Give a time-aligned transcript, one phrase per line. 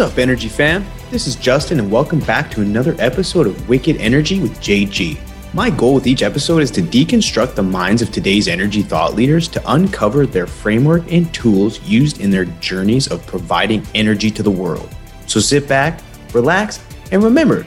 [0.00, 0.86] What's up, Energy fam?
[1.10, 5.18] This is Justin, and welcome back to another episode of Wicked Energy with JG.
[5.52, 9.46] My goal with each episode is to deconstruct the minds of today's energy thought leaders
[9.48, 14.50] to uncover their framework and tools used in their journeys of providing energy to the
[14.50, 14.88] world.
[15.26, 16.00] So sit back,
[16.32, 17.66] relax, and remember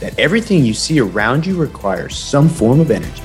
[0.00, 3.23] that everything you see around you requires some form of energy.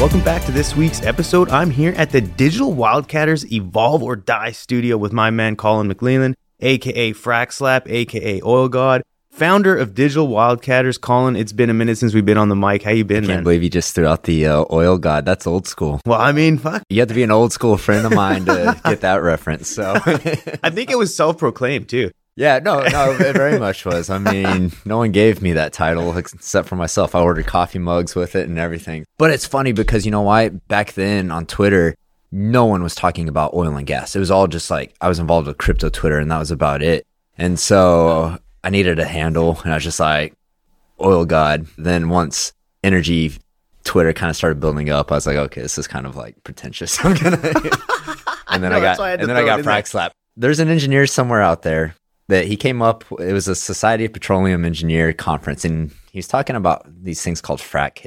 [0.00, 1.50] Welcome back to this week's episode.
[1.50, 6.36] I'm here at the Digital Wildcatters Evolve or Die studio with my man Collin McLelland,
[6.60, 10.98] aka Frack Slap, aka Oil God, founder of Digital Wildcatters.
[10.98, 12.82] Collin, it's been a minute since we've been on the mic.
[12.82, 13.44] How you been, I Can't man?
[13.44, 15.26] believe you just threw out the uh, oil god.
[15.26, 16.00] That's old school.
[16.06, 16.82] well, I mean, fuck.
[16.88, 19.68] You have to be an old school friend of mine to get that reference.
[19.68, 22.10] So, I think it was self-proclaimed too.
[22.40, 24.08] Yeah, no, no, it very much was.
[24.08, 27.14] I mean, no one gave me that title except for myself.
[27.14, 29.04] I ordered coffee mugs with it and everything.
[29.18, 30.48] But it's funny because you know why?
[30.48, 31.94] Back then on Twitter,
[32.32, 34.16] no one was talking about oil and gas.
[34.16, 36.82] It was all just like I was involved with crypto Twitter, and that was about
[36.82, 37.06] it.
[37.36, 40.32] And so I needed a handle, and I was just like,
[40.98, 41.66] oil god.
[41.76, 43.34] Then once energy
[43.84, 46.42] Twitter kind of started building up, I was like, okay, this is kind of like
[46.42, 46.98] pretentious.
[47.04, 47.36] I'm gonna.
[48.48, 50.12] and then know, I, got I and then I got frack slap.
[50.38, 51.96] There's an engineer somewhere out there
[52.30, 53.04] that he came up.
[53.20, 57.40] It was a Society of Petroleum Engineer conference, and he was talking about these things
[57.40, 57.98] called frack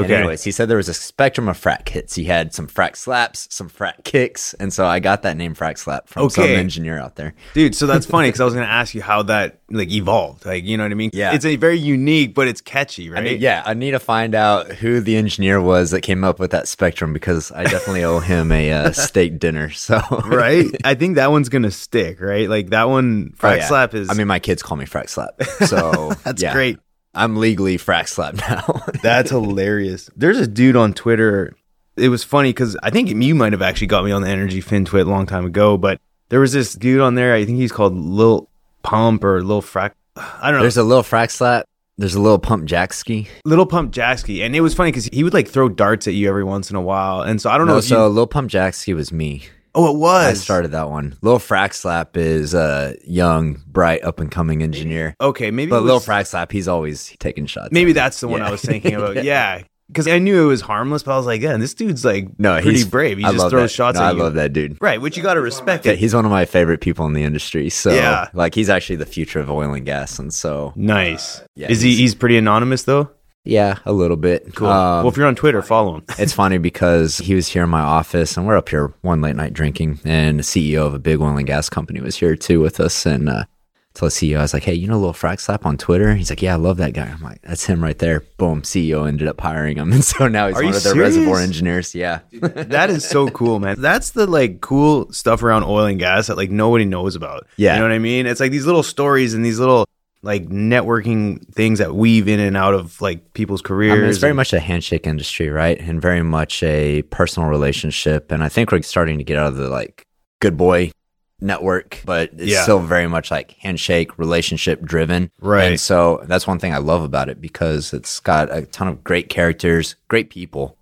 [0.00, 0.16] And Okay.
[0.16, 2.14] anyways, he said there was a spectrum of frack hits.
[2.14, 5.78] He had some frack slaps, some frack kicks, and so I got that name frack
[5.78, 7.34] slap from some engineer out there.
[7.54, 10.44] Dude, so that's funny because I was going to ask you how that like evolved.
[10.46, 11.10] Like, you know what I mean?
[11.12, 11.34] Yeah.
[11.34, 13.20] It's a very unique, but it's catchy, right?
[13.20, 16.38] I mean, yeah, I need to find out who the engineer was that came up
[16.38, 19.70] with that spectrum because I definitely owe him a uh, steak dinner.
[19.70, 20.66] So right?
[20.84, 22.48] I think that one's gonna stick, right?
[22.48, 23.68] Like that one, frack yeah.
[23.68, 24.10] slap is.
[24.10, 26.78] I mean, my kids call me frack slap, so that's yeah, great.
[27.14, 28.82] I'm legally frack slap now.
[29.02, 30.10] That's hilarious.
[30.16, 31.56] There's a dude on Twitter.
[31.96, 34.60] It was funny because I think you might have actually got me on the Energy
[34.60, 37.34] Fin Twit a long time ago, but there was this dude on there.
[37.34, 38.48] I think he's called Lil
[38.82, 39.92] Pump or Lil Frack.
[40.16, 40.62] I don't know.
[40.62, 41.66] There's a little frack slap.
[41.98, 43.28] There's a little pump jack ski.
[43.44, 46.30] Little Pump Jacksky, and it was funny because he would like throw darts at you
[46.30, 47.74] every once in a while, and so I don't know.
[47.74, 49.48] No, if so you, little pump jack ski was me.
[49.74, 50.26] Oh, it was.
[50.26, 51.16] I started that one.
[51.22, 55.14] Little frack slap is a young, bright, up and coming engineer.
[55.20, 55.70] Okay, maybe.
[55.70, 57.68] But it little frack slap, he's always taking shots.
[57.72, 58.48] Maybe that's the one Yeah.
[58.48, 59.22] I was thinking about.
[59.24, 62.28] Yeah, because I knew it was harmless, but I was like, yeah, this dude's like
[62.38, 63.18] no, pretty he's brave.
[63.18, 63.74] He I just throws that.
[63.74, 64.18] shots No, I you.
[64.18, 64.78] love that dude.
[64.80, 67.24] Right, which you got to respect Yeah, he's one of my favorite people in the
[67.24, 67.68] industry.
[67.70, 68.28] So, Yeah.
[68.32, 70.18] like, he's actually the future of oil and gas.
[70.20, 71.40] And so, Nice.
[71.40, 71.88] Uh, yeah, Is he?
[71.90, 73.10] he's- He's pretty anonymous though.
[73.44, 74.54] Yeah, a little bit.
[74.54, 74.68] Cool.
[74.68, 76.04] Um, well, if you're on Twitter, follow him.
[76.18, 79.36] it's funny because he was here in my office and we're up here one late
[79.36, 82.60] night drinking and the CEO of a big oil and gas company was here too
[82.60, 83.44] with us and uh
[83.92, 86.14] told the CEO I was like, Hey, you know little frack slap on Twitter?
[86.14, 87.06] He's like, Yeah, I love that guy.
[87.06, 88.20] I'm like, That's him right there.
[88.36, 91.16] Boom, CEO ended up hiring him and so now he's Are one of their serious?
[91.16, 91.94] reservoir engineers.
[91.94, 92.20] Yeah.
[92.32, 93.80] that is so cool, man.
[93.80, 97.46] That's the like cool stuff around oil and gas that like nobody knows about.
[97.56, 97.74] Yeah.
[97.74, 98.26] you know what I mean.
[98.26, 99.86] It's like these little stories and these little
[100.22, 103.98] like networking things that weave in and out of like people's I careers.
[104.00, 105.78] mean, it's very and- much a handshake industry, right?
[105.80, 108.30] And very much a personal relationship.
[108.30, 110.06] And I think we're starting to get out of the like
[110.40, 110.92] good boy
[111.40, 112.62] network, but it's Yeah.
[112.62, 115.30] still very much like handshake, relationship driven.
[115.40, 115.64] Right.
[115.72, 119.02] And so that's one thing I love about it because it's got a ton of
[119.02, 120.76] great characters, great people.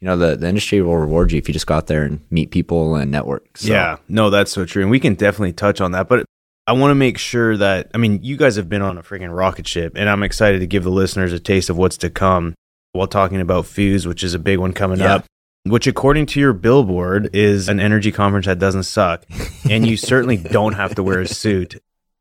[0.00, 2.20] You know, the, the industry will reward you if you just go out there and
[2.30, 3.56] meet people and network.
[3.56, 4.82] So, Yeah, no, that's so true.
[4.82, 6.08] And we can definitely touch on that.
[6.08, 6.26] But
[6.66, 9.34] I want to make sure that, I mean, you guys have been on a freaking
[9.36, 12.54] rocket ship, and I'm excited to give the listeners a taste of what's to come
[12.92, 15.16] while talking about FUZE, which is a big one coming Yeah.
[15.16, 15.24] up,
[15.64, 19.24] which, according to your billboard, is an energy conference that doesn't suck.
[19.68, 21.76] and you certainly don't have to wear a suit.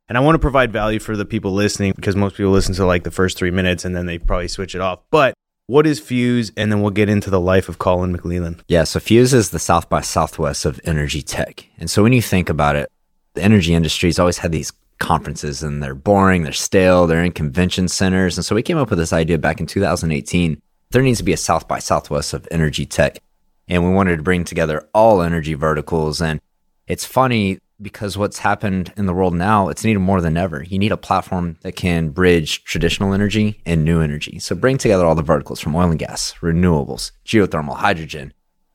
[0.10, 2.86] And I want to provide value for the people listening because most people listen to
[2.86, 5.00] like the first three minutes and then they probably switch it off.
[5.10, 5.34] But
[5.68, 6.52] what is FUZE?
[6.58, 8.60] And then we'll get into the life of Collin McLelland.
[8.68, 11.66] Yeah, so FUZE is the South by Southwest of energy tech.
[11.80, 12.90] And so when you think about it,
[13.34, 17.88] the energy industry's always had these conferences and they're boring, they're stale, they're in convention
[17.88, 18.38] centers.
[18.38, 20.62] And so we came up with this idea back in 2018.
[20.92, 23.20] There needs to be a South by Southwest of energy tech.
[23.68, 26.22] And we wanted to bring together all energy verticals.
[26.22, 26.40] And
[26.88, 30.64] it's funny because what's happened in the world now, it's needed more than ever.
[30.64, 34.40] You need a platform that can bridge traditional energy and new energy.
[34.40, 38.34] So bring together all the verticals from oil and gas, renewables, geothermal, hydrogen,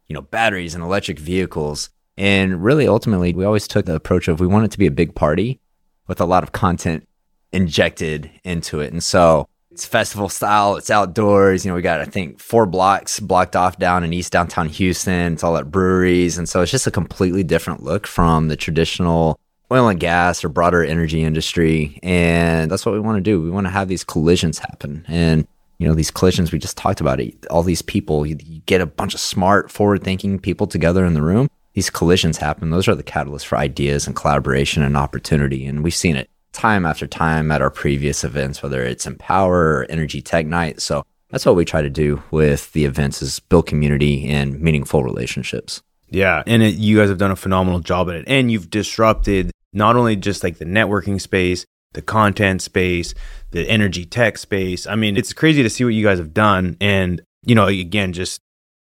[0.09, 1.91] you know, batteries and electric vehicles.
[2.19, 4.91] And really, ultimately, we always took the approach of we want it to be a
[4.91, 5.61] big party
[6.09, 7.09] with a lot of content
[7.53, 8.93] injected into it.
[8.93, 11.65] And so it's festival style, it's outdoors.
[11.65, 15.35] You know, we got, I think, four blocks blocked off down in East downtown Houston.
[15.35, 16.37] It's all at breweries.
[16.37, 19.39] And so it's just a completely different look from the traditional
[19.71, 22.01] oil and gas or broader energy industry.
[22.03, 23.41] And that's what we want to do.
[23.41, 25.05] We want to have these collisions happen.
[25.07, 25.47] And
[25.79, 28.81] you know these collisions we just talked about it all these people you, you get
[28.81, 31.49] a bunch of smart forward thinking people together in the room
[31.79, 35.65] these collisions happen, those are the catalysts for ideas and collaboration and opportunity.
[35.65, 39.87] And we've seen it time after time at our previous events, whether it's Empower or
[39.89, 40.83] Energy Tech Night.
[40.83, 45.05] So that's what we try to do with the events is build community and meaningful
[45.05, 45.81] relationships.
[46.09, 46.43] Yeah.
[46.49, 48.25] And it, you guys have done a phenomenal job at it.
[48.27, 53.15] And you've disrupted not only just like the networking space, the content space,
[53.53, 54.85] the energy tech space.
[54.89, 56.77] I mean, it's crazy to see what you guys have done.
[56.81, 58.41] And, you know, again, just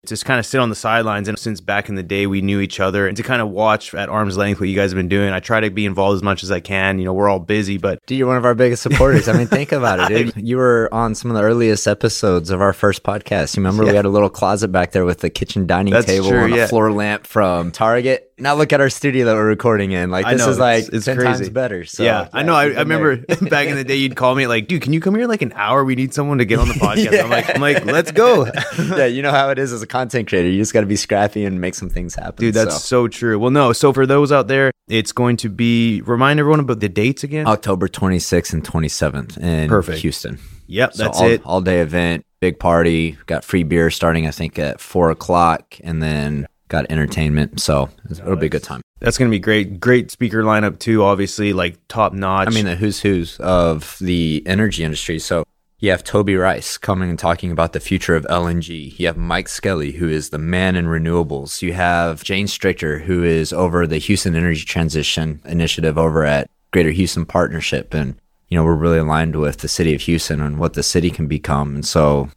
[0.06, 1.28] just kind of sit on the sidelines.
[1.28, 3.94] And since back in the day, we knew each other and to kind of watch
[3.94, 5.32] at arm's length what you guys have been doing.
[5.32, 6.98] I try to be involved as much as I can.
[6.98, 8.04] You know, we're all busy, but.
[8.06, 9.28] Dude, you're one of our biggest supporters.
[9.28, 10.36] I mean, think about it, dude.
[10.36, 13.56] You were on some of the earliest episodes of our first podcast.
[13.56, 13.90] You remember yeah.
[13.90, 16.54] we had a little closet back there with the kitchen dining That's table true, and
[16.54, 16.64] yeah.
[16.64, 20.10] a floor lamp from Target now look at our studio that we're recording in.
[20.10, 21.32] Like this know, is like it's, it's 10 crazy.
[21.32, 21.84] times better.
[21.84, 22.54] So, yeah, yeah, I know.
[22.54, 25.14] I, I remember back in the day, you'd call me like, "Dude, can you come
[25.14, 25.84] here like an hour?
[25.84, 27.22] We need someone to get on the podcast." yeah.
[27.22, 28.46] I'm like, "I'm like, let's go."
[28.78, 30.48] yeah, you know how it is as a content creator.
[30.48, 32.36] You just got to be scrappy and make some things happen.
[32.36, 33.04] Dude, that's so.
[33.04, 33.38] so true.
[33.38, 33.72] Well, no.
[33.72, 37.46] So for those out there, it's going to be remind everyone about the dates again.
[37.46, 39.98] October 26th and 27th in Perfect.
[39.98, 40.38] Houston.
[40.66, 41.42] Yep, so that's all, it.
[41.44, 43.18] All day event, big party.
[43.26, 47.60] Got free beer starting I think at four o'clock, and then got entertainment.
[47.60, 48.80] So it'll be a good time.
[49.00, 49.80] That's going to be great.
[49.80, 51.02] Great speaker lineup too.
[51.02, 52.48] Obviously, like top notch.
[52.48, 55.18] I mean, the who's who's of the energy industry.
[55.18, 55.44] So
[55.78, 58.98] you have Toby Rice coming and talking about the future of LNG.
[58.98, 61.62] You have Mike Skelly, who is the man in renewables.
[61.62, 66.90] You have Jane Stricker, who is over the Houston Energy Transition Initiative over at Greater
[66.90, 67.92] Houston Partnership.
[67.92, 68.16] And,
[68.48, 71.26] you know, we're really aligned with the city of Houston and what the city can
[71.26, 71.74] become.
[71.74, 72.30] And so,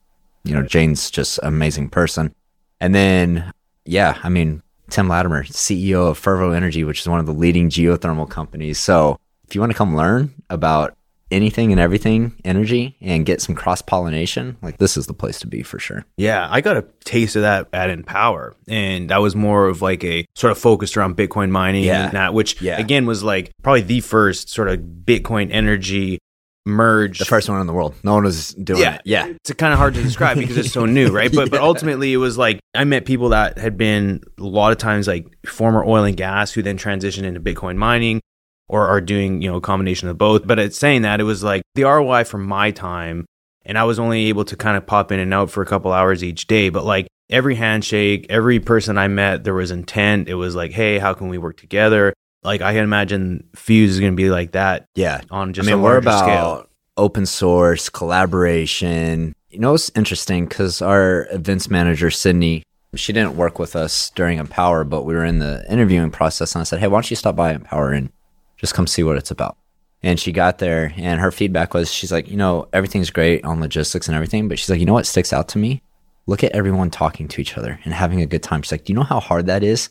[0.44, 2.36] you know, Jane's just an amazing person.
[2.81, 3.51] And then
[3.88, 7.69] yeah, I mean, Tim Latimer, CEO of Fervo Energy, which is one of the leading
[7.69, 8.80] geothermal companies.
[8.80, 9.18] So
[9.48, 10.98] if you want to come learn about
[11.30, 15.48] anything and everything energy and get some cross pollination, like this is the place to
[15.48, 16.06] be for sure.
[16.16, 20.04] Yeah, I got a taste of that at Empower, and that was more of like
[20.04, 22.06] a sort of focused around Bitcoin mining, yeah.
[22.06, 22.80] and that, which yeah.
[22.80, 26.19] again was like probably the first sort of Bitcoin energy
[26.68, 27.19] merge.
[27.19, 27.96] The first one in the world.
[28.04, 29.02] No one was doing yeah, it.
[29.06, 29.28] Yeah.
[29.28, 31.31] It's kind of hard to describe because it's so new, right?
[31.34, 34.78] But but ultimately it was like I met people that had been a lot of
[34.78, 38.22] times like former oil and gas who then transitioned into Bitcoin mining
[38.69, 40.46] or are doing, you know, a combination of both.
[40.46, 43.25] But it's saying that it was like the ROI from my time
[43.66, 45.92] and I was only able to kind of pop in and out for a couple
[45.92, 50.30] hours each day, but like every handshake, every person I met, there was intent.
[50.30, 52.14] It was like, hey, how can we work together?
[52.44, 54.88] Like I can imagine FUZE is going to be like that.
[54.95, 55.22] Yeah.
[55.31, 56.66] On just I mean, we're about scale.
[56.95, 59.34] open source collaboration.
[59.50, 62.63] You know, it's interesting because our events manager Sydney,
[62.95, 66.62] she didn't work with us during Empower, but we were in the interviewing process, and
[66.62, 68.10] I said, "Hey, why don't you stop by Empower and
[68.57, 69.57] just come see what it's about?"
[70.04, 73.60] And she got there, and her feedback was, she's like, you know, everything's great on
[73.60, 75.81] logistics and everything, but she's like, you know what sticks out to me?
[76.28, 78.62] Look at everyone talking to each other and having a good time.
[78.62, 79.90] She's like, do you know how hard that is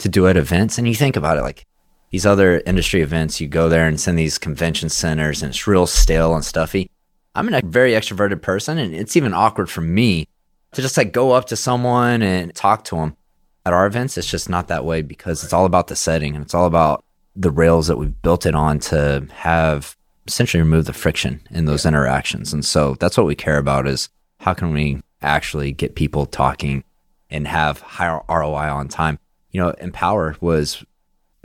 [0.00, 0.76] to do at events?
[0.76, 1.64] And you think about it, like
[2.10, 5.86] these other industry events, you go there and send these convention centers and it's real
[5.86, 6.90] stale and stuffy.
[7.34, 10.28] I'm a very extroverted person and it's even awkward for me
[10.72, 13.16] to just like go up to someone and talk to them.
[13.64, 16.44] At our events, it's just not that way because it's all about the setting and
[16.44, 17.04] it's all about
[17.34, 19.96] the rails that we've built it on to have
[20.28, 21.88] essentially remove the friction in those yeah.
[21.88, 22.52] interactions.
[22.52, 24.08] And so that's what we care about is
[24.38, 26.84] how can we actually get people talking
[27.30, 29.18] and have higher ROI on time.
[29.50, 30.84] You know, Empower was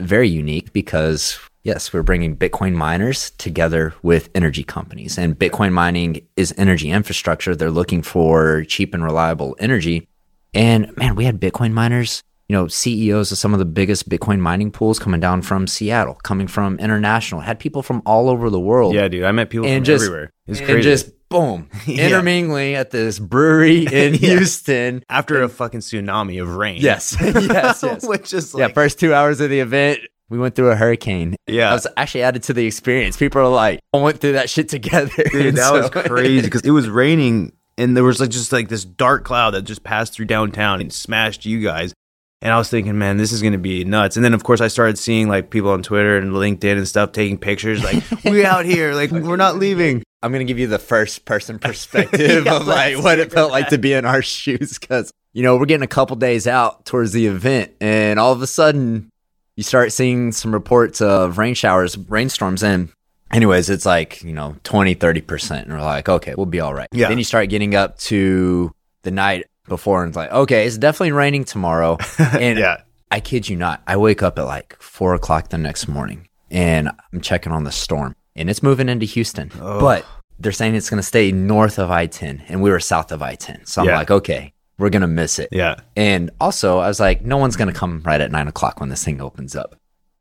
[0.02, 6.26] very unique because yes, we're bringing Bitcoin miners together with energy companies, and Bitcoin mining
[6.36, 7.54] is energy infrastructure.
[7.54, 10.08] They're looking for cheap and reliable energy.
[10.54, 14.38] And man, we had Bitcoin miners, you know, CEOs of some of the biggest Bitcoin
[14.38, 18.60] mining pools coming down from Seattle, coming from international, had people from all over the
[18.60, 18.94] world.
[18.94, 20.30] Yeah, dude, I met people and from just, everywhere.
[20.46, 20.74] It's crazy.
[20.74, 22.06] And just boom, yeah.
[22.06, 24.36] intermingling at this brewery in yeah.
[24.36, 26.80] Houston after and, a fucking tsunami of rain.
[26.80, 28.06] Yes, yes, yes.
[28.06, 30.00] Which is like, yeah, first two hours of the event.
[30.28, 31.36] We went through a hurricane.
[31.46, 31.70] Yeah.
[31.70, 33.18] I was actually added to the experience.
[33.18, 35.24] People are like, I went through that shit together.
[35.30, 38.68] Dude, that so, was crazy because it was raining and there was like just like
[38.68, 41.92] this dark cloud that just passed through downtown and smashed you guys.
[42.40, 44.16] And I was thinking, man, this is going to be nuts.
[44.16, 47.12] And then, of course, I started seeing like people on Twitter and LinkedIn and stuff
[47.12, 50.02] taking pictures, like, we out here, like, we're not leaving.
[50.22, 53.50] I'm going to give you the first person perspective yeah, of like what it felt
[53.50, 54.78] like to be in our shoes.
[54.78, 57.72] Cause, you know, we're getting a couple days out towards the event.
[57.80, 59.10] And all of a sudden,
[59.56, 62.62] you start seeing some reports of rain showers, rainstorms.
[62.62, 62.90] And,
[63.32, 65.62] anyways, it's like, you know, 20, 30%.
[65.62, 66.88] And we're like, okay, we'll be all right.
[66.92, 67.08] Yeah.
[67.08, 71.12] Then you start getting up to the night before and it's like, okay, it's definitely
[71.12, 71.98] raining tomorrow.
[72.18, 72.82] And yeah.
[73.10, 76.88] I kid you not, I wake up at like four o'clock the next morning and
[77.12, 79.50] I'm checking on the storm and it's moving into Houston.
[79.60, 79.80] Oh.
[79.80, 80.06] But
[80.38, 83.22] they're saying it's going to stay north of I 10 and we were south of
[83.22, 83.66] I 10.
[83.66, 83.96] So I'm yeah.
[83.96, 85.48] like, okay, we're going to miss it.
[85.52, 85.76] Yeah.
[85.96, 88.88] And also, I was like, no one's going to come right at nine o'clock when
[88.88, 89.76] this thing opens up.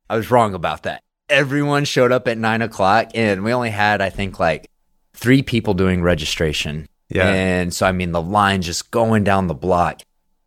[0.09, 1.01] I was wrong about that.
[1.29, 4.69] Everyone showed up at nine o'clock, and we only had, I think, like
[5.13, 6.87] three people doing registration.
[7.09, 7.29] Yeah.
[7.29, 10.01] And so, I mean, the line just going down the block.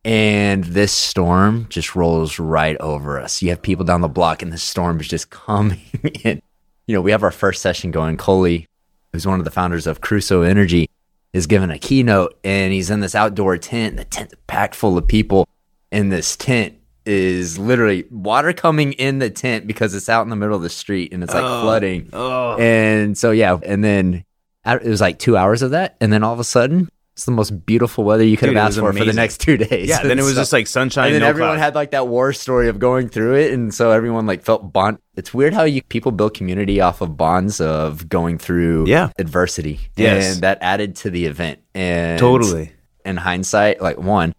[0.05, 3.41] And this storm just rolls right over us.
[3.41, 5.81] You have people down the block, and the storm is just coming
[6.23, 6.43] in.
[6.87, 8.17] You know, we have our first session going.
[8.17, 8.67] Cully,
[9.13, 10.89] who's one of the founders of Crusoe Energy,
[11.33, 13.97] is giving a keynote, and he's in this outdoor tent.
[13.97, 15.49] The tent's packed full of people.
[15.91, 16.75] And this tent
[17.07, 20.71] is literally water coming in the tent because it's out in the middle of the
[20.71, 21.63] street and it's like Oh.
[21.63, 22.09] flooding.
[22.13, 22.57] Oh.
[22.59, 23.59] And so, yeah.
[23.63, 24.25] And then
[24.67, 25.97] it was like two hours of that.
[26.01, 28.67] And then all of a sudden, it's the most beautiful weather you could Dude, have
[28.69, 29.89] asked for for the next two days.
[29.89, 30.03] yeah.
[30.03, 31.07] Then it was so- just like sunshine.
[31.07, 31.61] and then no everyone clouds.
[31.63, 34.99] had like that war story of going through it, and so everyone like felt bond.
[35.17, 39.11] It's weird how you people build community off of bonds of going through Yeah.
[39.19, 40.35] adversity, Yes.
[40.35, 41.61] and that added to the event.
[41.75, 42.73] And totally.
[43.05, 44.35] in hindsight, like one,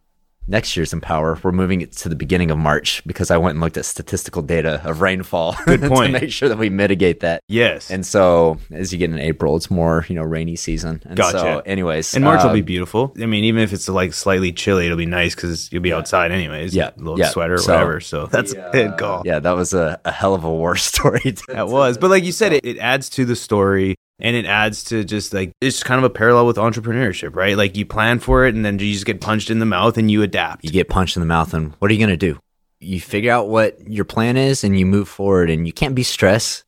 [0.48, 3.62] next year's Empower, we're moving it to the beginning of March because I went and
[3.62, 6.14] looked at statistical data of rainfall Good point.
[6.14, 7.42] to make sure that we mitigate that.
[7.48, 7.90] Yes.
[7.92, 11.02] And so as you get in April, it's more, you know, rainy season.
[11.06, 11.40] And Gotcha.
[11.40, 12.14] so anyways.
[12.16, 13.14] And March will uh, be beautiful.
[13.22, 16.32] I mean, even if it's like slightly chilly, it'll be nice because you'll be outside
[16.32, 16.76] anyways.
[16.76, 17.30] Yeah, a little yeah.
[17.30, 18.00] sweater or So- whatever.
[18.00, 19.24] So that's a good call.
[19.26, 21.36] Yeah, that was a, a hell of a war story.
[21.48, 21.98] That was.
[21.98, 25.34] But like you said, it, it adds to the story and it adds to just
[25.34, 27.58] like it's kind of a parallel with entrepreneurship, right?
[27.58, 30.10] Like you plan for it and then you just get punched in the mouth and
[30.10, 30.64] you adapt.
[30.64, 32.40] you get punched in the mouth and what are you going to do
[32.82, 36.04] you figure out what your plan is and you move forward and you can't be
[36.04, 36.64] stressed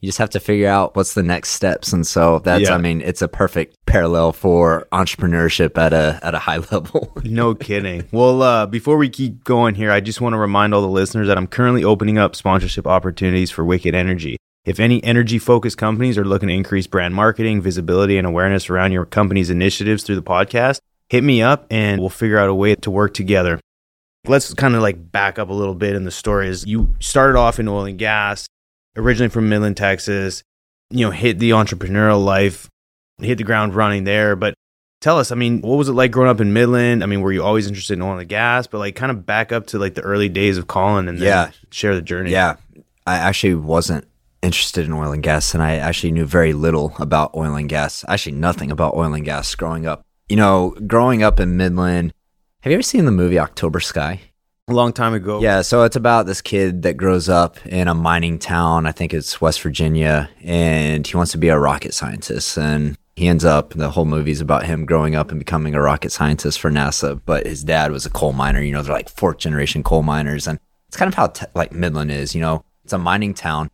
[0.00, 2.74] you just have to figure out what's the next steps and so that's Yeah.
[2.74, 7.54] i mean it's a perfect parallel for entrepreneurship at a at a high level No
[7.54, 8.08] kidding.
[8.10, 11.28] Well, uh, before we keep going here, I just want to remind all the listeners
[11.28, 14.38] that I'm currently opening up sponsorship opportunities for Wicked Energy.
[14.64, 18.92] If any energy focused companies are looking to increase brand marketing, visibility, and awareness around
[18.92, 22.74] your company's initiatives through the podcast, hit me up and we'll figure out a way
[22.74, 23.58] to work together.
[24.26, 26.48] Let's kind of like back up a little bit in the story.
[26.48, 28.46] Is you started off in oil and gas,
[28.96, 30.42] originally from Midland, Texas,
[30.90, 32.68] you know, hit the entrepreneurial life,
[33.18, 34.52] hit the ground running there, but
[35.00, 37.02] tell us, I mean, what was it like growing up in Midland?
[37.02, 38.66] I mean, were you always interested in oil and gas?
[38.66, 41.26] But like kind of back up to like the early days of Collin and then
[41.26, 41.50] Yeah.
[41.70, 42.30] share the journey.
[42.30, 42.56] yeah
[43.06, 44.06] i actually wasn't
[44.42, 48.04] interested in oil and gas and i actually knew very little about oil and gas
[48.08, 52.12] actually nothing about oil and gas growing up you know growing up in midland
[52.62, 54.20] have you ever seen the movie october sky
[54.68, 55.40] A long time ago.
[55.40, 58.86] Yeah, so it's about this kid that grows up in a mining town.
[58.86, 62.56] I think it's West Virginia, and he wants to be a rocket scientist.
[62.56, 66.12] And he ends up, the whole movie's about him growing up and becoming a rocket
[66.12, 67.20] scientist for NASA.
[67.26, 68.62] But his dad was a coal miner.
[68.62, 70.46] You know, they're like fourth generation coal miners.
[70.46, 73.70] And it's kind of how t- like Midland is, you know, it's a mining town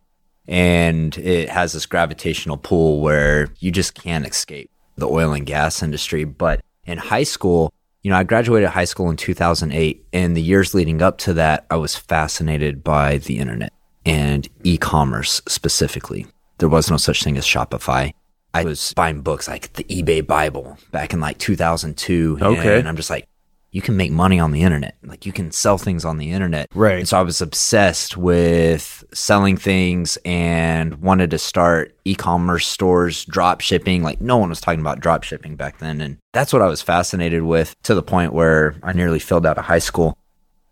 [0.47, 5.83] and it has this gravitational pull where you just can't escape the oil and gas
[5.83, 6.23] industry.
[6.23, 7.73] But in high school,
[8.03, 11.65] you know, I graduated high school in 2008, and the years leading up to that,
[11.69, 13.73] I was fascinated by the internet
[14.05, 16.25] and e commerce specifically.
[16.59, 18.13] There was no such thing as Shopify.
[18.53, 22.39] I was buying books like the eBay Bible back in like 2002.
[22.41, 22.79] Okay.
[22.79, 23.27] And I'm just like,
[23.71, 24.97] you can make money on the internet.
[25.03, 26.67] Like you can sell things on the internet.
[26.73, 26.99] Right.
[26.99, 33.61] And so I was obsessed with selling things and wanted to start e-commerce stores, drop
[33.61, 34.03] shipping.
[34.03, 36.01] Like no one was talking about drop shipping back then.
[36.01, 39.57] And that's what I was fascinated with to the point where I nearly failed out
[39.57, 40.17] of high school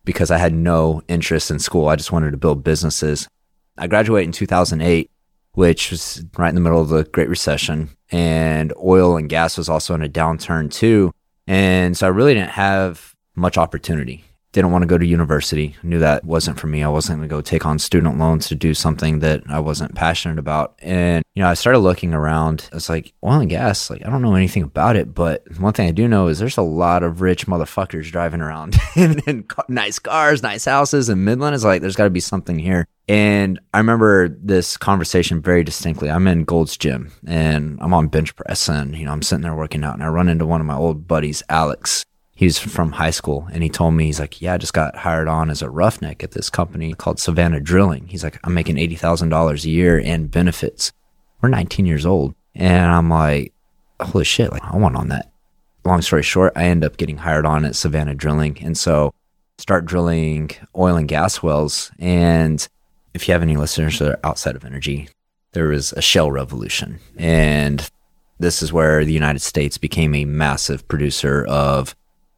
[0.06, 1.90] because I had no interest in school.
[1.90, 3.28] I just wanted to build businesses.
[3.78, 5.12] I graduated in 2008,
[5.54, 9.68] which was right in the middle of the Great Recession, and oil and gas was
[9.68, 11.12] also in a downturn too.
[11.48, 14.24] And so I really didn't have much opportunity.
[14.56, 15.76] Didn't want to go to university.
[15.84, 16.82] Knew that wasn't for me.
[16.82, 19.96] I wasn't going to go take on student loans to do something that I wasn't
[19.96, 20.80] passionate about.
[20.80, 22.70] And, you know, I started looking around.
[22.72, 25.90] It's like oil and gas, like I don't know anything about it, but one thing
[25.90, 30.00] I do know is there's a lot of rich motherfuckers driving around in, in nice
[30.00, 31.10] cars, nice houses.
[31.10, 32.88] And Midland is like, there's got to be something here.
[33.10, 36.10] And I remember this conversation very distinctly.
[36.10, 39.54] I'm in Gold's Gym and I'm on bench press and, you know, I'm sitting there
[39.54, 42.06] working out and I run into one of my old buddies, Alex.
[42.36, 45.30] He's from high school and he told me, he's like, yeah, I just got hired
[45.30, 48.08] on as a roughneck at this company called Savanna Drilling.
[48.08, 50.92] He's like, I'm making $80,000 a year and benefits.
[51.42, 52.36] We're 19 years old.
[52.54, 53.54] And I'm like,
[54.02, 55.32] holy shit, like I want on that.
[55.86, 58.58] Long story short, I end up getting hired on at Savanna Drilling.
[58.62, 59.14] And so
[59.58, 61.92] start drilling oil and gas wells.
[62.00, 62.68] And
[63.14, 65.10] if you have any listeners that are outside of energy,
[65.54, 67.00] there was a shale revolution.
[67.18, 67.90] And
[68.40, 71.96] this is where the United States became a massive producer of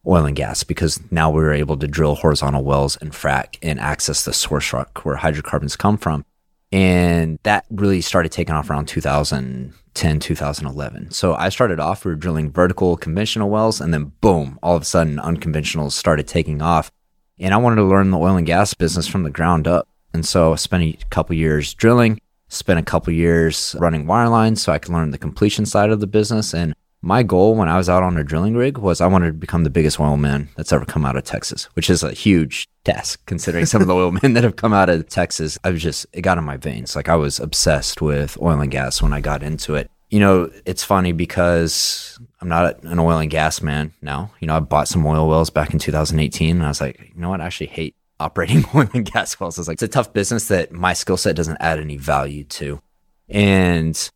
[0.08, 3.80] oil and gas because now we were able to drill horizontal wells and frack and
[3.80, 6.26] access the source rock where hydrocarbons come from.
[6.72, 11.12] And that really started taking off around 2010, 2011.
[11.12, 14.82] So I started off, we were drilling vertical conventional wells, and then boom, all of
[14.82, 16.92] a sudden unconventionals started taking off.
[17.40, 19.88] And I wanted to learn the oil and gas business from the ground up.
[20.14, 24.72] And so I spent a couple years drilling, spent a couple years running wirelines so
[24.74, 26.54] I could learn the completion side of the business.
[26.54, 26.74] And
[27.08, 29.64] my goal when I was out on a drilling rig was I wanted to become
[29.64, 33.26] the biggest oil man that's ever come out of Texas, which is a huge task
[33.26, 35.58] considering some of the oil men that have come out of Texas.
[35.64, 36.98] I was just, it got in my veins.
[36.98, 39.90] Like I was obsessed with oil and gas when I got into it.
[40.10, 44.32] You know, it's funny because I'm not an oil and gas man now.
[44.42, 47.22] You know, I bought some oil wells back in 2018 and I was like, you
[47.22, 47.40] know what?
[47.40, 49.58] I actually hate operating oil and gas wells.
[49.58, 52.82] It's like, it's a tough business that my skill set doesn't add any value to.
[53.30, 54.10] And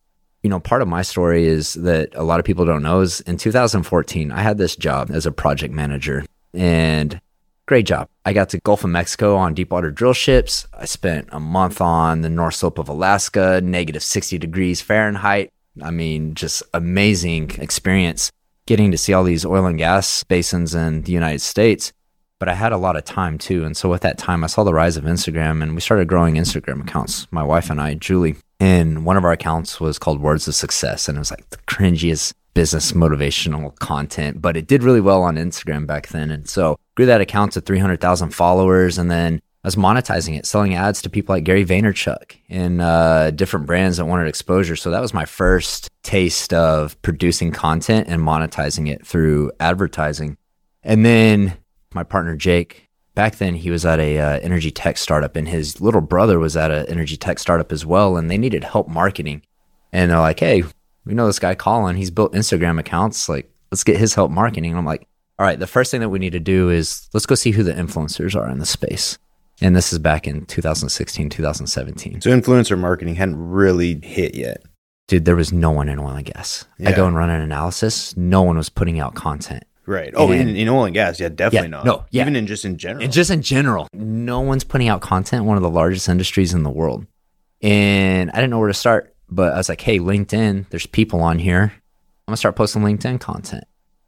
[0.43, 3.21] you know, part of my story is that a lot of people don't know is
[3.21, 7.21] in 2014, I had this job as a project manager and
[7.67, 8.10] great job.
[8.25, 10.67] I got to Gulf of Mexico on deepwater drill ships.
[10.74, 15.51] I spent a month on the North Slope of Alaska, negative 60 degrees Fahrenheit.
[15.81, 18.31] I mean, just amazing experience
[18.65, 21.93] getting to see all these oil and gas basins in the United States.
[22.41, 23.63] But I had a lot of time too.
[23.65, 26.38] And so with that time, I saw the rise of Instagram and we started growing
[26.38, 27.27] Instagram accounts.
[27.29, 31.07] My wife and I, Julie, and one of our accounts was called Words of Success.
[31.07, 35.36] And it was like the cringiest business motivational content, but it did really well on
[35.36, 36.31] Instagram back then.
[36.31, 38.98] And so grew that account to 300,000 followers.
[38.98, 43.29] And then I was monetizing it, selling ads to people like Gary Vaynerchuk and uh,
[43.29, 44.75] different brands that wanted exposure.
[44.75, 50.38] So that was my first taste of producing content and monetizing it through advertising.
[50.81, 51.61] And then
[51.93, 55.81] my partner Jake back then he was at a uh, energy tech startup and his
[55.81, 59.41] little brother was at an energy tech startup as well and they needed help marketing.
[59.91, 60.63] And they're like hey
[61.05, 61.95] we know this guy collin.
[61.95, 63.27] He's built instagram accounts.
[63.27, 64.71] Like let's get his help marketing.
[64.71, 65.07] And i'm like
[65.39, 67.63] all right the first thing that we need to do is let's go see who
[67.63, 69.17] the influencers are in the space.
[69.63, 74.63] And this is back in 2016 2017 so influencer marketing hadn't really hit yet.
[75.07, 76.89] Dude there was no one in oil and gas yeah.
[76.89, 78.15] i go and run an analysis.
[78.15, 80.13] No one was putting out content Right.
[80.15, 81.85] Oh, in, in oil and gas, yeah, definitely Yeah, not.
[81.85, 82.21] no, yeah.
[82.21, 83.03] Even in just in general.
[83.03, 86.63] And just in general, no one's putting out content, one of the largest industries in
[86.63, 87.05] the world.
[87.61, 91.22] And I didn't know where to start, but I was like, hey, LinkedIn, there's people
[91.22, 91.74] on here.
[92.27, 93.63] I'm gonna start posting LinkedIn content.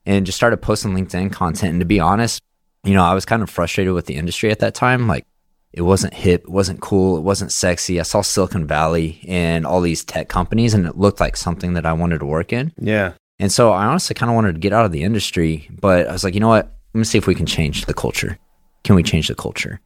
[0.06, 1.72] And just started posting LinkedIn content.
[1.72, 2.42] And to be honest,
[2.84, 5.08] you know, I was kind of frustrated with the industry at that time.
[5.08, 5.26] Like
[5.72, 8.00] it wasn't hip, it wasn't cool, it wasn't sexy.
[8.00, 11.86] I saw Silicon Valley and all these tech companies and it looked like something that
[11.86, 12.74] I wanted to work in.
[12.78, 13.14] yeah.
[13.44, 16.14] And so I honestly kind of wanted to get out of the industry, but I
[16.14, 16.74] was like, you know what?
[16.94, 18.40] Let me see if we can change the culture.
[18.86, 19.82] Can we change the culture?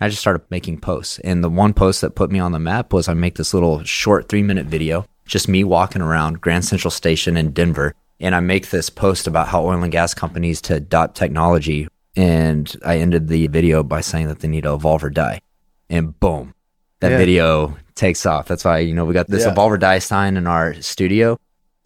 [0.00, 1.18] I just started making posts.
[1.18, 3.84] And the one post that put me on the map was I make this little
[3.84, 7.94] short three minute video, just me walking around Grand Central Station in Denver.
[8.18, 11.88] And I make this post about how oil and gas companies to adopt technology.
[12.16, 15.42] And I ended the video by saying that they need to evolve or die.
[15.90, 16.54] And boom,
[17.00, 17.18] that Yeah.
[17.18, 18.48] video takes off.
[18.48, 19.52] That's why, you know, we got this Yeah.
[19.52, 21.38] evolve or die sign in our studio.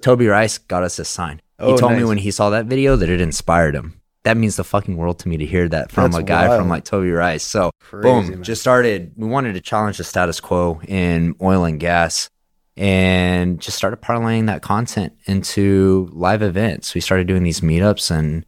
[0.02, 1.40] Toby Rice got us a sign.
[1.58, 4.00] Oh, he told me when he saw that video that it inspired him.
[4.24, 6.60] That means the fucking world to me to hear that from That's a guy wild.
[6.60, 7.44] from like Toby Rice.
[7.44, 8.42] So Crazy, boom, man.
[8.42, 9.12] just started.
[9.16, 12.28] We wanted to challenge the status quo in oil and gas,
[12.76, 16.94] and just started parlaying that content into live events.
[16.94, 18.44] We started doing these meetups and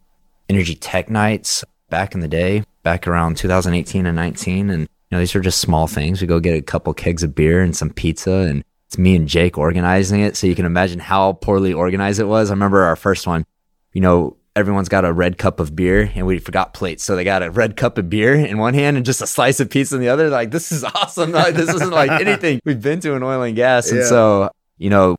[0.49, 5.19] energy tech nights back in the day, back around 2018 and 19, and you know
[5.19, 6.21] these are just small things.
[6.21, 9.27] We go get a couple kegs of beer and some pizza, and it's me and
[9.27, 10.35] Jake organizing it.
[10.35, 12.49] So you can imagine how poorly organized it was.
[12.49, 13.45] I remember our first one.
[13.93, 17.03] You know, everyone's got a red cup of beer and we forgot plates.
[17.03, 19.59] So they got a red cup of beer in one hand and just a slice
[19.59, 20.29] of pizza in the other.
[20.29, 21.31] Like, this is awesome.
[21.31, 23.91] Like, this isn't like anything we've been to in oil and gas.
[23.91, 24.05] And Yeah.
[24.07, 24.49] so,
[24.79, 25.17] you know,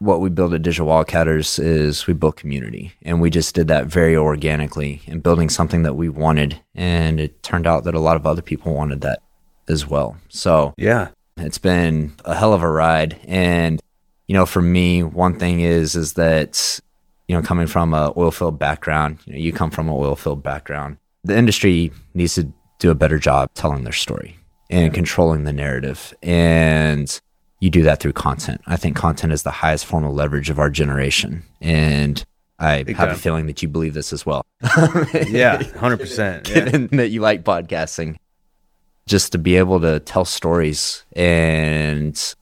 [0.00, 3.86] what we build at Digital Wildcatters is we build community and we just did that
[3.86, 6.60] very organically and building something that we wanted.
[6.74, 9.22] And it turned out that a lot of other people wanted that
[9.68, 10.16] as well.
[10.28, 11.10] So Yeah.
[11.36, 13.18] It's been a hell of a ride.
[13.26, 13.80] And,
[14.26, 16.80] you know, for me, one thing is, is that,
[17.28, 20.16] you know, coming from a oil field background, you know, you come from an oil
[20.16, 24.36] field background, the industry needs to do a better job telling their story
[24.68, 26.14] and controlling the narrative.
[26.22, 27.20] And
[27.60, 28.60] you do that through content.
[28.66, 31.44] I think content is the highest form of leverage of our generation.
[31.60, 32.24] And
[32.58, 34.44] I have a feeling that you believe this as well.
[34.62, 35.58] Yeah.
[35.62, 36.48] 100%.
[36.48, 36.96] Yeah.
[36.96, 38.16] that you like podcasting,
[39.12, 42.34] just to be able to tell stories and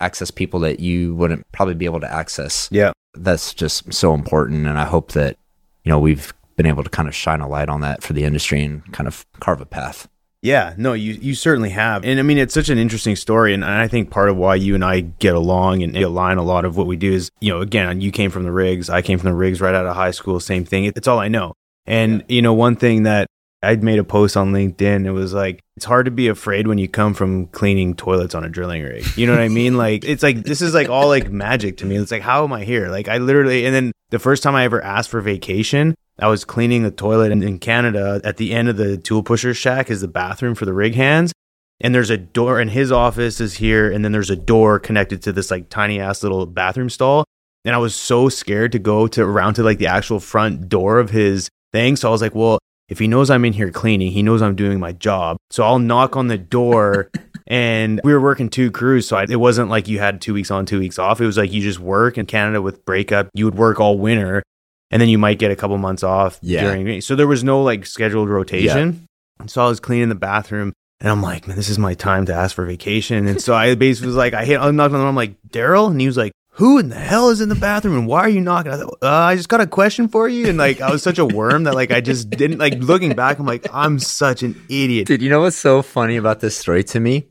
[0.00, 2.68] access people that you wouldn't probably be able to access.
[2.72, 2.90] Yeah.
[3.14, 4.66] That's just so important.
[4.66, 5.36] And I hope that,
[5.84, 8.24] you know, we've been able to kind of shine a light on that for the
[8.24, 10.08] industry and kind of carve a path.
[10.42, 13.64] Yeah, no, you you certainly have, and I mean it's such an interesting story, and
[13.64, 16.76] I think part of why you and I get along and align a lot of
[16.76, 19.30] what we do is, you know, again, you came from the rigs, I came from
[19.30, 20.84] the rigs right out of high school, same thing.
[20.84, 21.54] It's all I know,
[21.86, 23.26] and you know, one thing that
[23.62, 25.04] I'd made a post on LinkedIn.
[25.04, 28.44] It was like, it's hard to be afraid when you come from cleaning toilets on
[28.44, 29.04] a drilling rig.
[29.16, 29.76] You know what I mean?
[29.76, 31.96] Like, it's like, this is like all like magic to me.
[31.96, 32.88] It's like, how am I here?
[32.88, 36.44] Like, I literally, and then the first time I ever asked for vacation, I was
[36.44, 38.20] cleaning the toilet in, in Canada.
[38.22, 41.32] At the end of the tool pusher shack is the bathroom for the rig hands.
[41.80, 43.90] And there's a door, and his office is here.
[43.90, 47.24] And then there's a door connected to this like tiny ass little bathroom stall.
[47.64, 50.98] And I was so scared to go to around to like the actual front door
[50.98, 51.96] of his thing.
[51.96, 54.56] So I was like, well, if he knows I'm in here cleaning, he knows I'm
[54.56, 55.36] doing my job.
[55.50, 57.10] So I'll knock on the door.
[57.46, 59.08] and we were working two crews.
[59.08, 61.20] So I, it wasn't like you had two weeks on, two weeks off.
[61.20, 63.28] It was like you just work in Canada with breakup.
[63.34, 64.42] You would work all winter
[64.90, 66.62] and then you might get a couple months off Yeah.
[66.62, 67.00] during.
[67.00, 69.06] So there was no like scheduled rotation.
[69.46, 70.72] So I was cleaning the bathroom.
[71.00, 73.28] And I'm like, man, this is my time to ask for vacation.
[73.28, 75.06] And so I basically was like, I hit, I knocked on the door.
[75.08, 75.90] I'm like, Daryl?
[75.90, 78.28] And he was like, who in the hell is in the bathroom and why are
[78.28, 78.72] you knocking?
[78.72, 80.48] I thought, uh, I just got a question for you.
[80.48, 83.38] And like, I was such a worm that like, I just didn't like looking back.
[83.38, 85.06] I'm like, I'm such an idiot.
[85.06, 87.28] Dude, you know what's so funny about this story to me?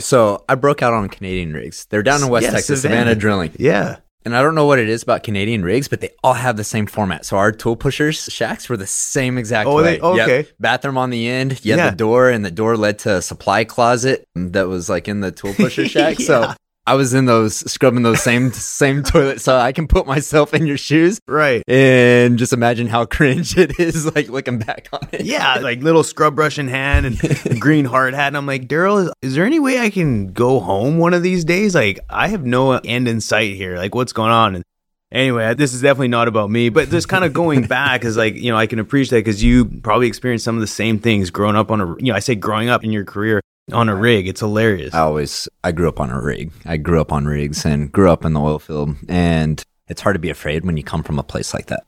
[0.00, 1.86] So I broke out on Canadian rigs.
[1.90, 3.00] They're down in West Yeah, Texas, Savanna.
[3.00, 3.52] Savanna drilling.
[3.58, 3.96] Yeah.
[4.24, 6.64] And I don't know what it is about Canadian rigs, but they all have the
[6.64, 7.24] same format.
[7.24, 9.82] So our tool pushers shacks were the same exact Oh, way.
[9.82, 10.28] they- Yep.
[10.28, 10.48] okay.
[10.60, 11.64] Bathroom on the end.
[11.64, 11.90] You had Yeah.
[11.90, 15.32] the door, and the door led to a supply closet that was like in the
[15.32, 16.20] tool pusher shack.
[16.20, 16.54] So Yeah.
[16.88, 19.44] I was in those scrubbing those same same toilets.
[19.44, 21.62] So I can put myself in your shoes Right.
[21.68, 25.24] and just imagine how cringe it is like looking back on it.
[25.26, 28.28] Yeah, like little scrub brush in hand and green hard hat.
[28.28, 31.22] And I'm like, Daryl, is, is there any way I can go home one of
[31.22, 31.74] these days?
[31.74, 33.76] Like, I have no end in sight here.
[33.76, 34.54] Like, what's going on?
[34.56, 34.64] And
[35.12, 38.34] anyway, this is definitely not about me, but just kind of going back is like,
[38.36, 41.30] you know, I can appreciate that because you probably experienced some of the same things
[41.30, 43.40] growing up on a, you know, I say growing up in your career
[43.72, 44.28] on a rig.
[44.28, 44.94] It's hilarious.
[44.94, 46.52] I always I grew up on a rig.
[46.64, 50.14] I grew up on rigs and grew up in the oil field and it's hard
[50.14, 51.84] to be afraid when you come from a place like that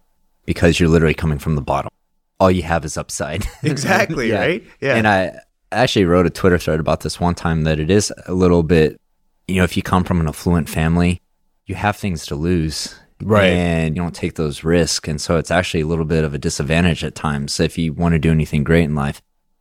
[0.46, 1.90] because you're literally coming from the bottom.
[2.38, 3.46] All you have is upside.
[3.62, 4.38] Exactly, Yeah.
[4.40, 4.64] right?
[4.80, 4.96] Yeah.
[4.96, 5.32] And I
[5.72, 9.00] actually wrote a Twitter thread about this one time that it is a little bit
[9.48, 11.20] you know, if you come from an affluent family,
[11.66, 12.94] you have things to lose.
[13.22, 13.48] Right.
[13.50, 15.08] And you don't take those risks.
[15.08, 18.12] And so it's actually a little bit of a disadvantage at times if you want
[18.14, 19.20] to do anything great in life.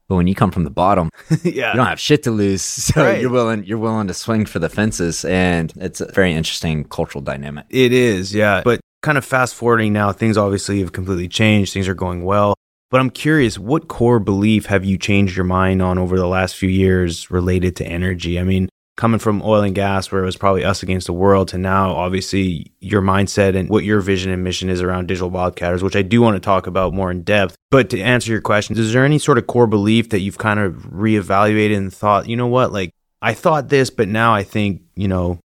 [0.09, 1.09] But when you come from the bottom,
[1.43, 1.71] yeah.
[1.71, 3.21] you don't have shit to lose, so Right.
[3.21, 7.21] you're willing you're willing to swing for the fences, and it's a very interesting cultural
[7.21, 7.65] dynamic.
[7.69, 8.61] It is, yeah.
[8.65, 11.71] But kind of fast forwarding now, things obviously have completely changed.
[11.73, 12.55] Things are going well.
[12.91, 16.55] But I'm curious, what core belief have you changed your mind on over the last
[16.55, 18.39] few years related to energy?
[18.39, 18.67] I mean,
[18.99, 21.95] coming from oil and gas, where it was probably us against the world, to now,
[21.95, 26.01] obviously, your mindset and what your vision and mission is around digital wildcatters, which I
[26.01, 27.55] do want to talk about more in depth.
[27.71, 30.59] But to answer your question, is there any sort of core belief that you've kind
[30.59, 34.81] of reevaluated and thought, you know what, like I thought this, but now I think,
[34.95, 35.39] you know,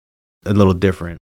[0.48, 1.20] a little different?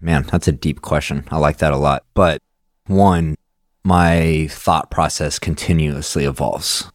[0.00, 1.24] Man, that's a deep question.
[1.30, 2.02] I like that a lot.
[2.14, 2.40] But
[2.88, 3.36] one,
[3.84, 6.90] my thought process continuously evolves.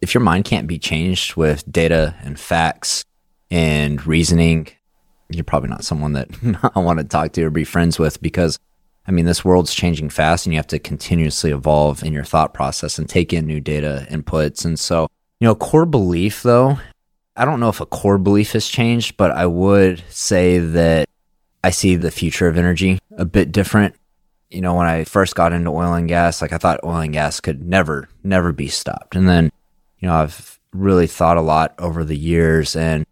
[0.00, 3.04] If your mind can't be changed with data and facts
[3.50, 4.68] and reasoning,
[5.28, 6.28] you're probably not someone that
[6.74, 8.58] I want to talk to or be friends with because
[9.06, 12.54] I mean, this world's changing fast and you have to continuously evolve in your thought
[12.54, 14.64] process and take in new data inputs.
[14.64, 15.08] And so,
[15.40, 16.78] you know, core belief though,
[17.36, 21.08] I don't know if a core belief has changed, but I would say that
[21.62, 23.94] I see the future of energy a bit different.
[24.50, 27.12] You know, when I first got into oil and gas, like I thought oil and
[27.12, 29.16] gas could never, never be stopped.
[29.16, 29.50] And then,
[29.98, 32.76] you know, I've really thought a lot over the years.
[32.76, 33.04] And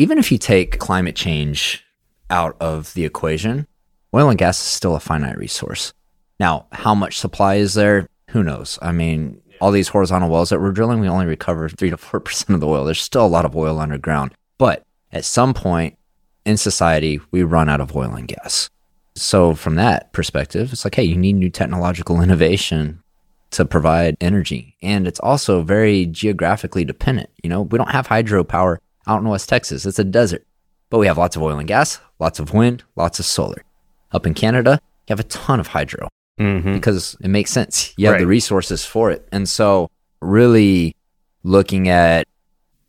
[0.00, 1.84] even if you take climate change
[2.30, 3.66] out of the equation,
[4.14, 5.92] oil and gas is still a finite resource.
[6.38, 8.08] Now, how much supply is there?
[8.30, 8.78] Who knows?
[8.80, 12.18] I mean, all these horizontal wells that we're drilling, we only recover three to four
[12.26, 12.86] percent of the oil.
[12.86, 14.32] There's still a lot of oil underground.
[14.56, 15.98] But at some point
[16.46, 18.70] in society, we run out of oil and gas.
[19.16, 23.02] So from that perspective, it's like, hey, you need new technological innovation
[23.50, 24.78] to provide energy.
[24.80, 27.28] And it's also very geographically dependent.
[27.42, 29.86] You know, we don't have hydropower out in West Texas.
[29.86, 30.46] It's a desert.
[30.90, 33.64] But we have lots of oil and gas, lots of wind, lots of solar.
[34.12, 36.08] Up in Canada, you have a ton of hydro
[36.40, 36.72] Mm-hmm.
[36.74, 37.92] because it makes sense.
[37.98, 39.28] You have the resources for it.
[39.30, 39.90] And so,
[40.22, 40.96] really
[41.42, 42.26] looking at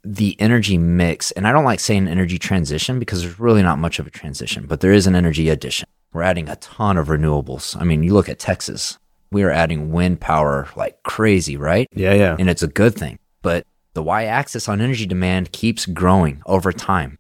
[0.06, 4.00] the energy mix, and I don't like saying energy transition because there's really not much
[4.00, 5.88] of a transition, but there is an energy addition.
[6.14, 7.80] We're adding a ton of renewables.
[7.80, 8.98] I mean, you look at Texas,
[9.32, 11.88] we are adding wind power like crazy, right?
[11.94, 12.36] Yeah, yeah.
[12.40, 13.20] and it's a good thing.
[13.42, 17.18] But the y axis on energy demand keeps growing over time.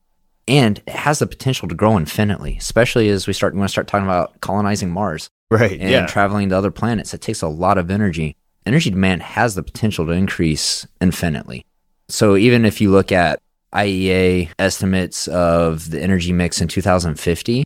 [0.47, 3.71] And it has the potential to grow infinitely, especially as we start, we want to
[3.71, 5.79] start talking about colonizing Mars Right.
[5.79, 6.05] and yeah.
[6.07, 7.13] traveling to other planets.
[7.13, 8.35] It takes a lot of energy.
[8.65, 11.65] Energy demand has the potential to increase infinitely.
[12.09, 13.39] So even if you look at
[13.73, 17.63] IEA estimates of the energy mix in 2050,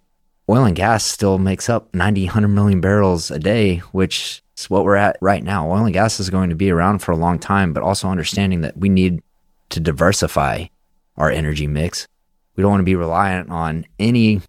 [0.50, 4.86] oil and gas still makes up 90, 100 million barrels a day, which It's what
[4.86, 5.70] we're at right now.
[5.70, 8.62] Oil and gas is going to be around for a long time, but also understanding
[8.62, 9.22] that we need
[9.70, 10.66] to diversify
[11.18, 12.08] our energy mix.
[12.56, 14.42] We don't want to be reliant on any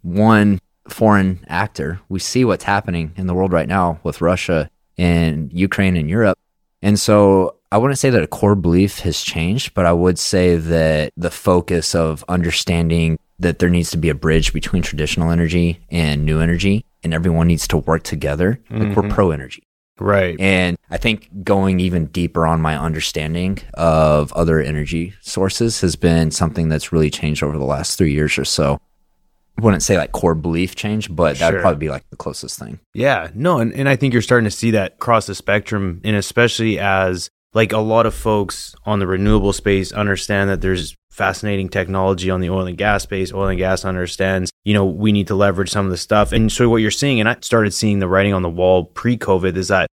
[0.00, 2.00] one foreign actor.
[2.08, 6.38] We see what's happening in the world right now with Russia and Ukraine and Europe.
[6.80, 10.56] And so I wouldn't say that a core belief has changed, but I would say
[10.56, 15.80] that the focus of understanding that there needs to be a bridge between traditional energy
[15.90, 18.60] and new energy and everyone needs to work together.
[18.70, 19.12] Like we're mm-hmm.
[19.12, 19.64] pro energy.
[19.98, 20.40] Right.
[20.40, 26.30] And I think going even deeper on my understanding of other energy sources has been
[26.30, 28.80] something that's really changed over the last three years or so.
[29.58, 32.80] I wouldn't say like core belief change, but that'd probably be like the closest thing.
[32.94, 36.16] Yeah, no, and, and I think you're starting to see that across the spectrum, and
[36.16, 41.68] especially as like a lot of folks on the renewable space understand that there's fascinating
[41.68, 43.32] technology on the oil and gas space.
[43.32, 46.32] Oil and gas understands, you know, we need to leverage some of the stuff.
[46.32, 49.56] And so what you're seeing, and I started seeing the writing on the wall pre-COVID,
[49.56, 49.88] is that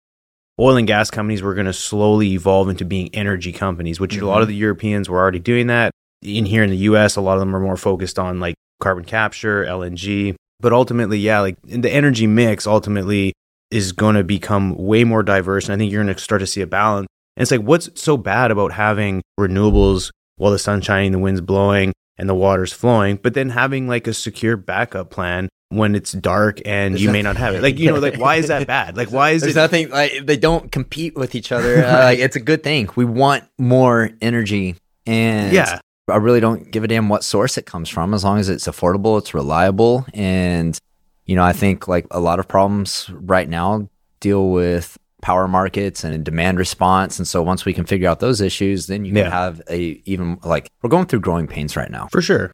[0.59, 4.25] oil and gas companies were going to slowly evolve into being energy companies, which a
[4.25, 4.41] lot mm-hmm.
[4.43, 5.91] of the Europeans were already doing that.
[6.21, 9.03] In here in the US, a lot of them are more focused on like carbon
[9.03, 10.35] capture, LNG.
[10.59, 13.33] But ultimately, yeah, like the energy mix ultimately
[13.69, 15.65] is going to become way more diverse.
[15.65, 17.07] And I think you're going to start to see a balance.
[17.37, 21.39] And it's like, what's so bad about having renewables while the sun's shining, the wind's
[21.39, 26.13] blowing, and the water's flowing, but then having like a secure backup plan when it's
[26.13, 27.61] dark and There's you may not have it?
[27.61, 28.97] Like, you know, like, why is that bad?
[28.97, 29.59] Like, why is There's it?
[29.59, 31.83] nothing like they don't compete with each other.
[31.85, 32.89] Uh, like it's a good thing.
[32.95, 35.79] We want more energy, and Yeah.
[36.09, 38.65] I really don't give a damn what source it comes from, as long as it's
[38.67, 40.77] affordable, it's reliable, and
[41.25, 43.89] you know I think like a lot of problems right now
[44.21, 48.39] deal with power markets and demand response, and so once we can figure out those
[48.41, 49.29] issues, then you can Yeah.
[49.31, 52.51] have a even like we're going through growing pains right now For sure.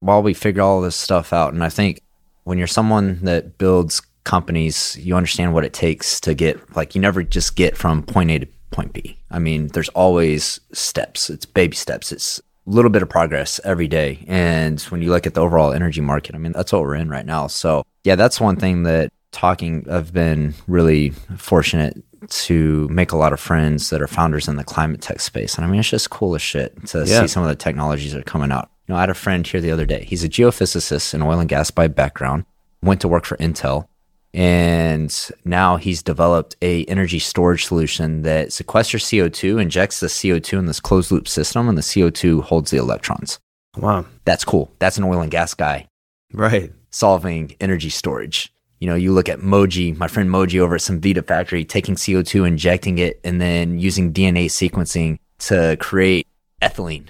[0.00, 1.54] while we figure all this stuff out.
[1.54, 2.00] And I think
[2.44, 7.00] when you're someone that builds companies, you understand what it takes to get, like, you
[7.00, 9.18] never just get from point A to point B.
[9.30, 13.86] I mean, there's always steps, it's baby steps, it's a little bit of progress every
[13.88, 14.24] day.
[14.26, 17.08] And when you look at the overall energy market, I mean, that's what we're in
[17.10, 17.46] right now.
[17.48, 23.34] So, yeah, that's one thing that talking, I've been really fortunate to make a lot
[23.34, 25.56] of friends that are founders in the climate tech space.
[25.56, 27.20] And I mean, it's just cool as shit to Yeah.
[27.20, 28.70] see some of the technologies that are coming out.
[28.88, 30.04] You know, I had a friend here the other day.
[30.08, 32.44] He's a geophysicist in oil and gas by background,
[32.82, 33.88] went to work for Intel,
[34.32, 40.66] and now he's developed a energy storage solution that sequesters CO2, injects the CO2 in
[40.66, 43.38] this closed loop system, and the CO2 holds the electrons.
[43.76, 44.06] Wow.
[44.24, 44.72] That's cool.
[44.78, 45.88] That's an oil and gas guy
[46.32, 46.72] Right.
[46.90, 48.52] solving energy storage.
[48.84, 52.46] You know, you look at Moji, my friend Moji over at Cemvita factory, taking CO2,
[52.46, 56.26] injecting it, and then using DNA sequencing to create
[56.60, 57.06] ethylene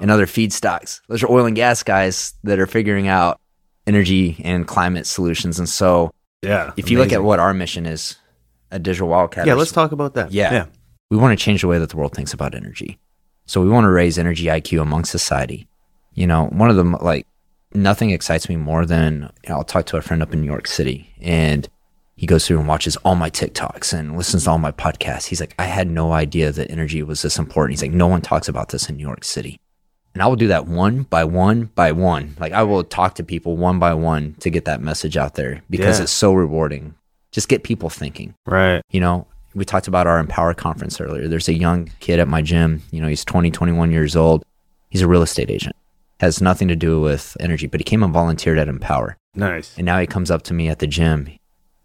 [0.00, 1.00] and other feedstocks.
[1.08, 3.40] Those are oil and gas guys that are figuring out
[3.84, 5.58] energy and climate solutions.
[5.58, 6.70] And so, Yeah.
[6.76, 8.14] if you look at what our mission is
[8.70, 10.30] at Digital Wildcat, Yeah, let's talk about that.
[10.30, 10.52] Yeah.
[10.52, 10.64] Yeah.
[11.10, 12.96] we want to change the way that the world thinks about energy.
[13.44, 15.66] So we want to raise energy IQ among society.
[16.14, 17.26] You know, one of them like
[17.74, 20.46] nothing excites me more than you know, I'll talk to a friend up in New
[20.46, 21.68] York City and
[22.16, 25.26] he goes through and watches all my TikToks and listens to all my podcasts.
[25.26, 27.74] He's like, I had no idea that energy was this important.
[27.74, 29.60] He's like, no one talks about this in New York City.
[30.14, 32.34] And I will do that one by one by one.
[32.40, 35.62] Like I will talk to people one by one to get that message out there
[35.70, 36.04] because Yeah.
[36.04, 36.94] it's so rewarding.
[37.30, 38.82] Just get people thinking Right.
[38.90, 42.40] you know we talked about our empower conference earlier there's a young kid at my
[42.42, 44.44] gym you know he's 20 21 years old
[44.90, 45.74] he's a real estate agent
[46.20, 49.16] has nothing to do with energy but he came and volunteered at empower.
[49.34, 49.76] Nice.
[49.76, 51.28] and now he comes up to me at the gym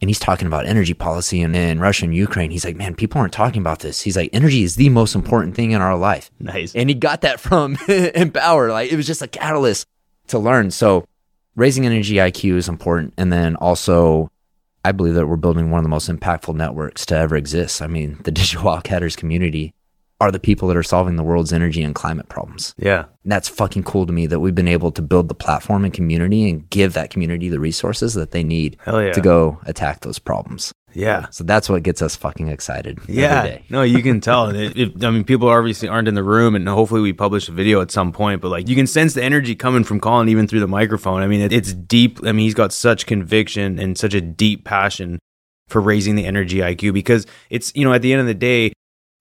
[0.01, 2.49] and he's talking about energy policy and in russia and ukraine.
[2.51, 4.01] He's like man people aren't talking about this.
[4.01, 6.31] He's like energy is the most important thing in our life.
[6.39, 6.73] Nice.
[6.75, 8.71] and he got that from empower.
[8.71, 9.87] Like it was just a catalyst
[10.27, 10.71] to learn.
[10.71, 11.05] So
[11.55, 13.13] raising energy iq is important.
[13.17, 14.29] And then also
[14.83, 17.81] i believe that we're building one of the most impactful networks to ever exist.
[17.81, 19.73] I mean the digital wildcatters community
[20.23, 23.05] are the people that are solving the world's energy and climate problems Yeah.
[23.23, 25.93] and that's fucking cool to me that we've been able to build the platform and
[25.93, 29.11] community and give that community the resources that they need yeah.
[29.11, 31.27] to go attack those problems Yeah.
[31.31, 34.49] so that's what gets us fucking excited Yeah, every day no, you can tell.
[34.49, 37.51] It, it, I mean, people obviously aren't in the room, and hopefully we publish a
[37.51, 38.41] video at some point.
[38.41, 41.21] But like, you can sense the energy coming from Collin even through the microphone.
[41.23, 42.19] I mean, it, it's deep.
[42.23, 45.17] I mean, he's got such conviction and such a deep passion
[45.69, 48.71] for raising the energy IQ because it's you know at the end of the day,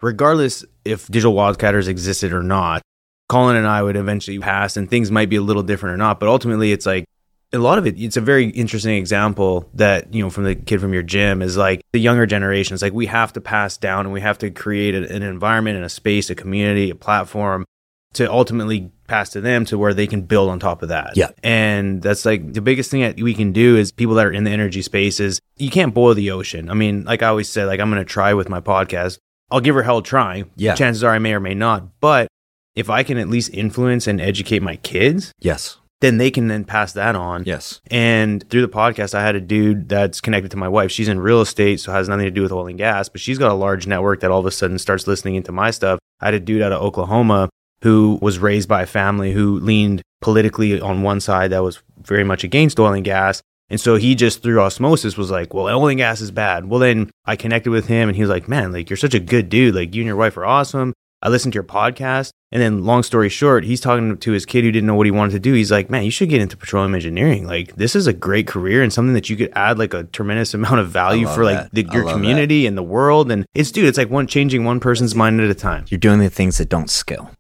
[0.02, 2.82] regardless if digital wildcatters existed or not,
[3.28, 6.20] Collin and I would eventually pass, and things might be a little different or not.
[6.20, 7.06] But ultimately, it's like
[7.52, 10.80] a lot of it it's a very interesting example that you know from the kid
[10.80, 14.12] from your gym is like the younger generations like we have to pass down and
[14.12, 17.66] we have to create an environment and a space a community a platform
[18.14, 21.16] to ultimately pass to them to where they can build on top of that.
[21.16, 21.30] Yeah.
[21.42, 24.44] And that's like the biggest thing that we can do is people that are in
[24.44, 26.70] the energy space is you can't boil the ocean.
[26.70, 29.18] I mean, like I always said, like I'm going to try with my podcast.
[29.52, 30.44] I'll give her hell a try.
[30.56, 30.74] Yeah.
[30.74, 32.00] Chances are I may or may not.
[32.00, 32.26] But
[32.74, 35.76] if I can at least influence and educate my kids, Yes.
[36.00, 37.44] then they can then pass that on.
[37.46, 37.80] Yes.
[37.90, 40.90] And through the podcast, I had a dude that's connected to my wife.
[40.90, 43.38] She's in real estate, so has nothing to do with oil and gas, but she's
[43.38, 45.98] got a large network that all of a sudden starts listening into my stuff.
[46.20, 47.50] I had a dude out of Oklahoma
[47.82, 52.24] who was raised by a family who leaned politically on one side that was very
[52.24, 53.42] much against oil and gas.
[53.70, 56.66] And so he just through osmosis was like, well, oil and gas is bad.
[56.66, 59.20] Well, then I connected with him and he was like, man, like you're such a
[59.20, 59.74] good dude.
[59.74, 60.92] Like you and your wife are awesome.
[61.22, 62.30] I listened to your podcast.
[62.50, 65.10] And then long story short, he's talking to his kid who didn't know what he
[65.10, 65.54] wanted to do.
[65.54, 67.46] He's like, man, you should get into petroleum engineering.
[67.46, 70.52] Like this is a great career and something that you could add like a tremendous
[70.58, 73.30] amount of value for like the, your community and the world.
[73.30, 75.86] And it's dude, it's like one changing one person's mind at a time.
[75.88, 77.30] You're doing the things that don't scale.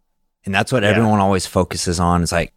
[0.46, 0.88] And that's what Yeah.
[0.90, 2.22] everyone always focuses on.
[2.22, 2.52] It's like,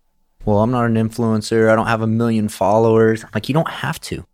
[0.45, 1.69] well, I'm not an influencer.
[1.71, 3.23] I don't have a million followers.
[3.23, 4.25] I'm like, you don't have to.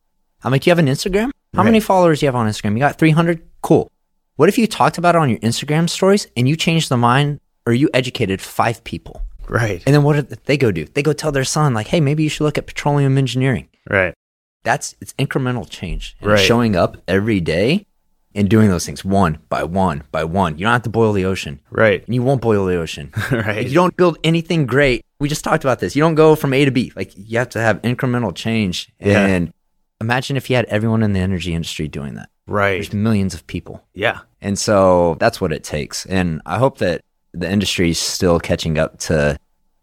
[0.43, 1.32] I'm like, you have an Instagram?
[1.54, 1.65] How Right.
[1.65, 2.74] many followers do you have on Instagram?
[2.74, 3.41] You got 300?
[3.62, 3.91] Cool.
[4.38, 7.39] What if you talked about it on your Instagram stories and you changed the mind
[7.65, 9.21] or you educated five people?
[9.47, 9.84] Right.
[9.86, 10.86] And then what did they go do?
[10.86, 13.67] They go tell their son, like, hey, maybe you should look at petroleum engineering.
[13.89, 14.13] Right.
[14.63, 16.15] That's it's incremental change.
[16.21, 16.39] And Right.
[16.39, 17.86] showing up every day
[18.34, 20.58] and doing those things one by one by one.
[20.58, 21.60] You don't have to boil the ocean.
[21.69, 22.04] Right.
[22.06, 23.12] And you won't boil the ocean.
[23.32, 23.58] right.
[23.58, 25.04] Like, you don't build anything great.
[25.22, 25.96] We just talked about this.
[25.96, 26.92] You don't go from A to B.
[26.96, 28.92] Like you have to have incremental change.
[29.00, 29.24] Yeah.
[29.26, 29.54] And
[30.02, 32.30] imagine if you had everyone in the energy industry doing that.
[32.48, 32.72] right.
[32.72, 33.84] There's millions of people.
[33.94, 34.22] Yeah.
[34.42, 36.08] And so that's what it takes.
[36.08, 37.02] And I hope that
[37.34, 39.38] the industry is still catching up to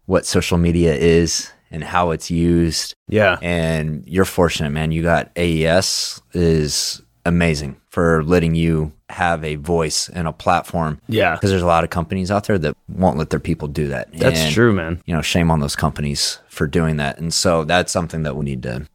[0.07, 2.93] what social media is and how it's used.
[3.07, 3.37] Yeah.
[3.41, 4.91] And you're fortunate, man.
[4.91, 11.33] You got AES is amazing for letting you have a voice and a platform Yeah.
[11.35, 14.09] because there's a lot of companies out there that won't let their people do that.
[14.13, 15.01] That's And, true, man.
[15.05, 17.17] You know, shame on those companies for doing that.
[17.19, 18.85] And so that's something that we need to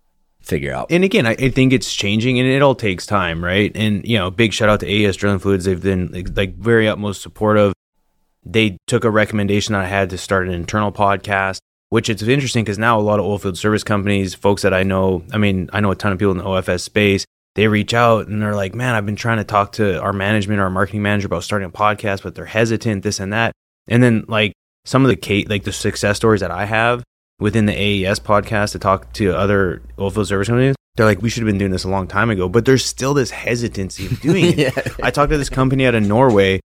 [0.40, 0.86] figure out.
[0.90, 3.72] And again, I, I think it's changing and it all takes time, right?
[3.74, 5.64] And, you know, big shout out to AES Drilling Fluids.
[5.64, 7.72] They've been like, like very utmost supportive.
[8.44, 11.58] They took a recommendation that I had to start an internal podcast,
[11.88, 15.24] which it's interesting because now a lot of oilfield service companies, folks that I know,
[15.32, 18.26] I mean, I know a ton of people in the OFS space, they reach out
[18.26, 21.02] and they're like, man, I've been trying to talk to our management or our marketing
[21.02, 23.52] manager about starting a podcast, but they're hesitant, this and that.
[23.86, 27.04] And then like some of the case, like the success stories that I have
[27.38, 31.42] within the AES podcast to talk to other oilfield service companies, they're like, we should
[31.42, 32.48] have been doing this a long time ago.
[32.48, 34.58] But there's still this hesitancy of doing it.
[34.58, 34.70] yeah.
[35.02, 36.60] I talked to this company out of Norway,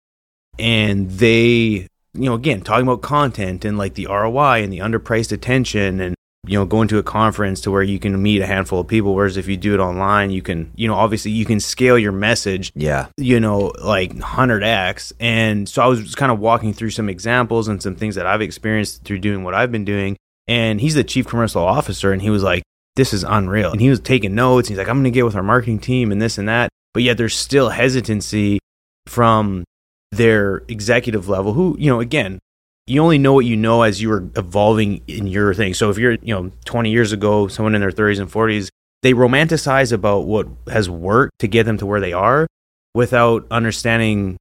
[0.58, 5.32] and they, you know, again talking about content and like the ROI and the underpriced
[5.32, 6.14] attention, and
[6.46, 9.14] you know, going to a conference to where you can meet a handful of people.
[9.14, 12.12] Whereas if you do it online, you can, you know, obviously you can scale your
[12.12, 13.06] message Yeah.
[13.16, 15.12] you know, like 100x.
[15.20, 18.26] And so I was just kind of walking through some examples and some things that
[18.26, 20.16] I've experienced through doing what I've been doing.
[20.46, 22.62] And he's the chief commercial officer, and he was like,
[22.96, 23.72] this is unreal.
[23.72, 24.68] And he was taking notes.
[24.68, 26.68] He's like, I'm going to get with our marketing team and this and that.
[26.92, 28.58] But yet there's still hesitancy
[29.06, 29.64] from
[30.12, 32.38] their executive level, who, you know, again,
[32.86, 35.74] you only know what you know as you are evolving in your thing.
[35.74, 38.68] So if you're, you know, 20 years ago, someone in their 30s and 40s,
[39.02, 42.46] they romanticize about what has worked to get them to where they are
[42.94, 44.36] without understanding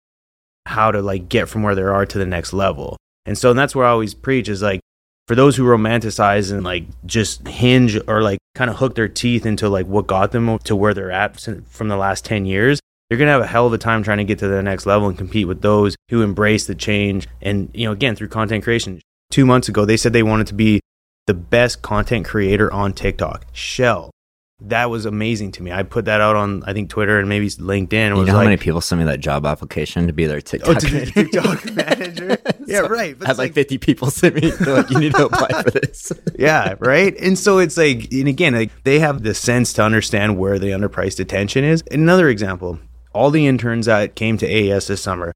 [0.66, 2.98] how to like get from where they are to the next level.
[3.26, 4.82] And so that's where I always preach is like
[5.28, 9.46] for those who romanticize and like just hinge or like kind of hook their teeth
[9.46, 12.80] into like what got them to where they're at from the last 10 years,
[13.14, 14.88] you're going to have a hell of a time trying to get to the next
[14.88, 17.28] level and compete with those who embrace the change.
[17.44, 19.00] And, you know, again, through content creation.
[19.30, 20.80] Two months ago, they said they wanted to be
[21.28, 23.46] the best content creator on TikTok.
[23.52, 24.10] Shell.
[24.62, 25.72] That was amazing to me.
[25.72, 27.92] I put that out on, I think, Twitter and maybe LinkedIn.
[27.92, 30.76] You know how like, many people send me that job application to be their TikTok?
[30.78, 32.38] Oh, to be TikTok manager.
[32.66, 33.16] Yeah, So right.
[33.22, 34.50] I had like, like- 50 people send me.
[34.52, 36.14] They're like, you need to apply for this.
[36.40, 37.14] yeah, right.
[37.20, 40.68] And so it's like, and again, like they have the sense to understand where the
[40.68, 41.84] underpriced attention is.
[41.92, 42.80] Another example:
[43.14, 45.32] all the interns that came to AES this summer.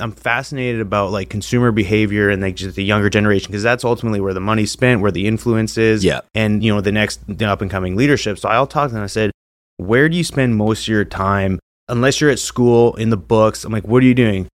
[0.00, 4.20] I'm fascinated about like consumer behavior and like just the younger generation because that's ultimately
[4.20, 6.20] where the money's spent, where the influence is, Yeah.
[6.34, 8.38] and you know the next the up and coming leadership.
[8.38, 9.04] So I'll talk to them.
[9.04, 9.30] I said,
[9.76, 11.60] where do you spend most of your time?
[11.88, 14.48] Unless you're at school in the books, I'm like, what are you doing?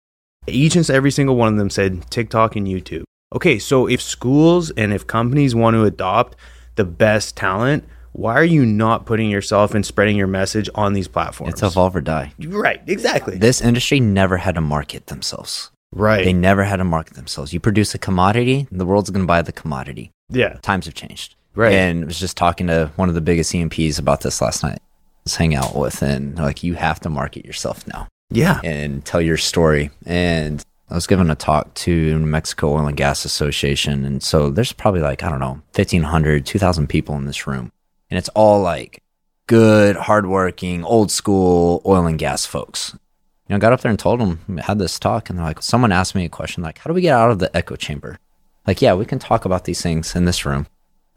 [0.46, 3.04] Each and every single one of them said TikTok and YouTube.
[3.34, 6.36] Okay, so if schools and if companies want to adopt
[6.74, 7.84] the best talent,
[8.20, 11.52] why are you not putting yourself and spreading your message on these platforms?
[11.54, 12.32] It's evolve or die.
[12.38, 13.38] right, exactly.
[13.38, 15.70] This industry never had to market themselves.
[15.92, 16.24] right.
[16.24, 17.52] They never had to market themselves.
[17.52, 20.10] You produce a commodity, the world's going to buy the commodity.
[20.28, 20.58] yeah.
[20.62, 21.34] Times have changed.
[21.54, 21.72] Right.
[21.72, 24.78] And I was just talking to one of the biggest E&Ps about this last night.
[25.24, 28.60] Was hanging out with, and like, you have to market yourself now Yeah.
[28.64, 29.90] and tell your story.
[30.06, 34.04] And I was giving a talk to New Mexico Oil and Gas Association.
[34.04, 37.70] And so there's probably like, I don't know, 1,500, 2,000 people in this room.
[38.10, 39.02] And it's all like
[39.46, 42.92] good, hardworking, old school oil and gas folks.
[42.94, 45.62] You know, I got up there and told them, had this talk, and they're like,
[45.62, 48.18] someone asked me a question like, how do we get out of the echo chamber?
[48.66, 50.66] Like, yeah, we can talk about these things in this room,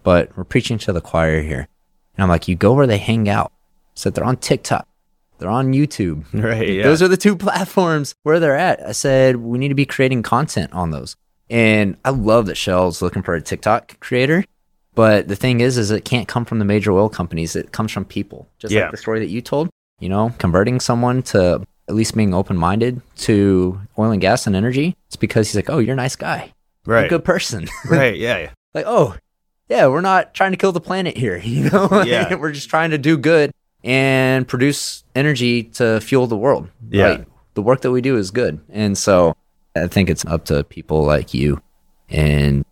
[0.01, 1.67] but we're preaching to the choir here.
[2.15, 3.51] And I'm like, you go where they hang out.
[3.95, 4.87] So they're on TikTok.
[5.37, 6.25] They're on YouTube.
[6.33, 6.69] Right.
[6.69, 6.83] Yeah.
[6.83, 8.81] Those are the two platforms where they're at.
[8.81, 11.15] I said, we need to be creating content on those.
[11.49, 14.43] And I love that Shell's looking for a TikTok creator.
[14.95, 17.55] But the thing is, is it can't come from the major oil companies.
[17.55, 18.47] It comes from people.
[18.59, 18.83] Just Yeah.
[18.83, 19.69] like the story that you told,
[19.99, 24.55] you know, converting someone to at least being open minded to oil and gas and
[24.55, 24.95] energy.
[25.07, 26.53] It's because he's like, oh, you're a nice guy.
[26.85, 27.09] You're a right.
[27.09, 27.67] good person.
[27.89, 28.15] right.
[28.17, 28.37] Yeah.
[28.37, 28.49] yeah.
[28.73, 29.15] like, oh,
[29.69, 31.37] yeah, we're not trying to kill the planet here.
[31.43, 32.35] You know, Yeah.
[32.35, 33.51] we're just trying to do good
[33.83, 36.69] and produce energy to fuel the world.
[36.89, 37.07] Yeah.
[37.09, 37.25] Like,
[37.55, 38.59] the work that we do is good.
[38.69, 39.35] And so
[39.75, 41.61] I think it's up to people like you
[42.09, 42.63] and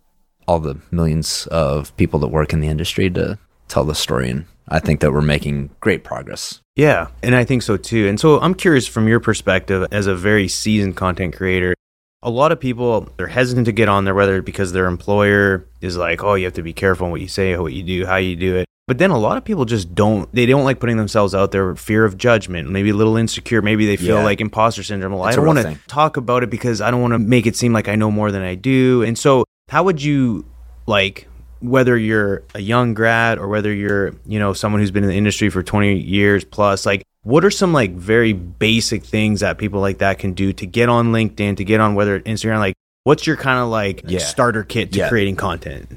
[0.46, 3.38] all the millions of people that work in the industry to
[3.68, 4.30] tell the story.
[4.30, 6.60] And I think that we're making great progress.
[6.76, 8.08] Yeah, and I think so too.
[8.08, 11.74] And so I'm curious from your perspective as a very seasoned content creator.
[12.22, 15.96] A lot of people they're hesitant to get on there whether because their employer is
[15.96, 18.36] like, "Oh, you have to be careful what you say, what you do, how you
[18.36, 21.34] do it." But then a lot of people just don't they don't like putting themselves
[21.34, 24.24] out there, fear of judgment, maybe a little insecure, maybe they feel Yeah.
[24.24, 25.12] like imposter syndrome.
[25.12, 27.56] Well, I don't want to talk about it because I don't want to make it
[27.56, 29.02] seem like I know more than I do.
[29.02, 30.44] And so, how would you
[30.86, 31.28] like
[31.60, 35.16] whether you're a young grad or whether you're you know someone who's been in the
[35.16, 39.80] industry for 20 years plus like what are some like very basic things that people
[39.80, 43.26] like that can do to get on linkedin to get on whether instagram like what's
[43.26, 44.18] your kind of like Yeah.
[44.18, 45.08] starter kit to Yeah.
[45.08, 45.88] creating content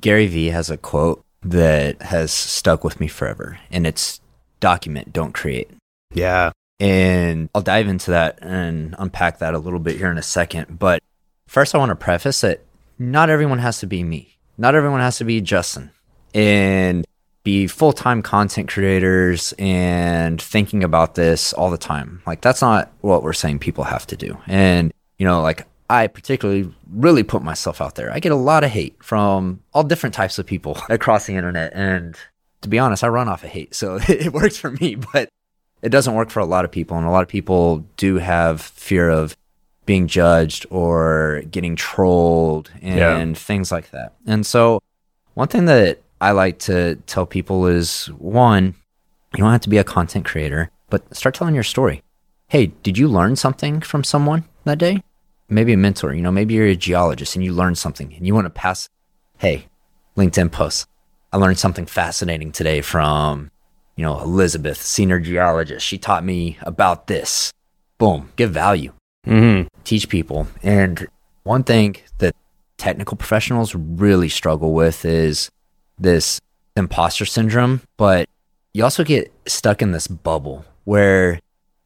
[0.00, 4.18] Gary Vee has a quote that has stuck with me forever, and it's
[4.60, 5.70] document, don't create.
[6.14, 10.22] yeah And I'll dive into that and unpack that a little bit here in a
[10.22, 10.78] second.
[10.78, 11.02] But
[11.46, 12.62] first, I want to preface that
[12.98, 14.36] not everyone has to be me.
[14.56, 15.90] Not everyone has to be Justin
[16.34, 17.04] and
[17.42, 22.22] be full time content creators and thinking about this all the time.
[22.26, 24.38] Like, that's not what we're saying people have to do.
[24.46, 28.12] And, you know, like, I particularly really put myself out there.
[28.12, 31.72] I get a lot of hate from all different types of people across the internet.
[31.74, 32.16] And
[32.62, 33.74] to be honest, I run off of hate.
[33.74, 34.94] So it works for me.
[34.94, 35.28] But
[35.82, 38.62] it doesn't work for a lot of people and a lot of people do have
[38.62, 39.36] fear of
[39.86, 43.34] being judged or getting trolled and Yeah.
[43.38, 44.14] things like that.
[44.26, 44.80] And so
[45.34, 48.74] one thing that i like to tell people is one
[49.34, 52.02] you don't have to be a content creator but start telling your story.
[52.48, 55.02] Hey did you learn something from someone that day?
[55.48, 58.34] Maybe a mentor you know maybe you're a geologist and you learned something and you
[58.34, 58.88] want to pass
[59.38, 59.66] hey
[60.16, 60.86] linkedin post
[61.32, 63.50] i learned something fascinating today from
[63.96, 67.52] you know, Elizabeth, senior geologist, she taught me about this.
[67.96, 68.92] Boom, give value,
[69.26, 69.66] mm-hmm.
[69.84, 70.46] teach people.
[70.62, 71.06] And
[71.42, 72.34] one thing that
[72.76, 75.50] technical professionals really struggle with is
[75.98, 76.40] this
[76.76, 78.28] imposter syndrome, but
[78.72, 81.40] you also get stuck in this bubble where,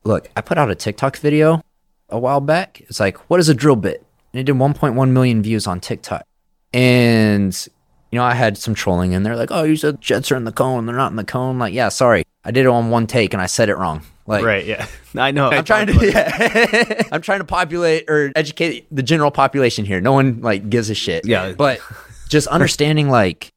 [0.04, 1.62] look, I put out a TikTok video
[2.08, 2.80] a while back.
[2.82, 4.04] It's like, what is a drill bit?
[4.32, 6.24] And it did 1.1 million views on TikTok.
[6.72, 7.68] And
[8.10, 10.44] you know, I had some trolling in there, like, "Oh, you said jets are in
[10.44, 13.06] the cone; they're not in the cone." Like, yeah, sorry, I did it on one
[13.06, 14.02] take and I said it wrong.
[14.28, 18.86] Like, right yeah i know I'm trying to, yeah, I'm trying to populate or educate
[18.94, 20.00] the general population here.
[20.00, 21.24] No one like gives a shit.
[21.24, 21.52] Yeah.
[21.52, 21.80] but
[22.28, 23.50] just understanding like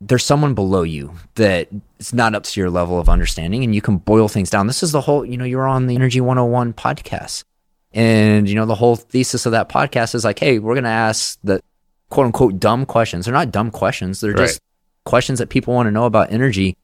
[0.00, 3.80] there's someone below you that it's not up to your level of understanding, and you
[3.80, 4.66] can boil things down.
[4.66, 7.44] This is the whole, you know, you're on the Energy 101 podcast,
[7.92, 11.38] and you know the whole thesis of that podcast is like, hey, we're gonna ask
[11.42, 11.60] the
[12.10, 13.24] quote unquote dumb questions.
[13.24, 14.20] They're not dumb questions.
[14.20, 14.60] They're just
[15.04, 16.76] questions that people want to know about energy.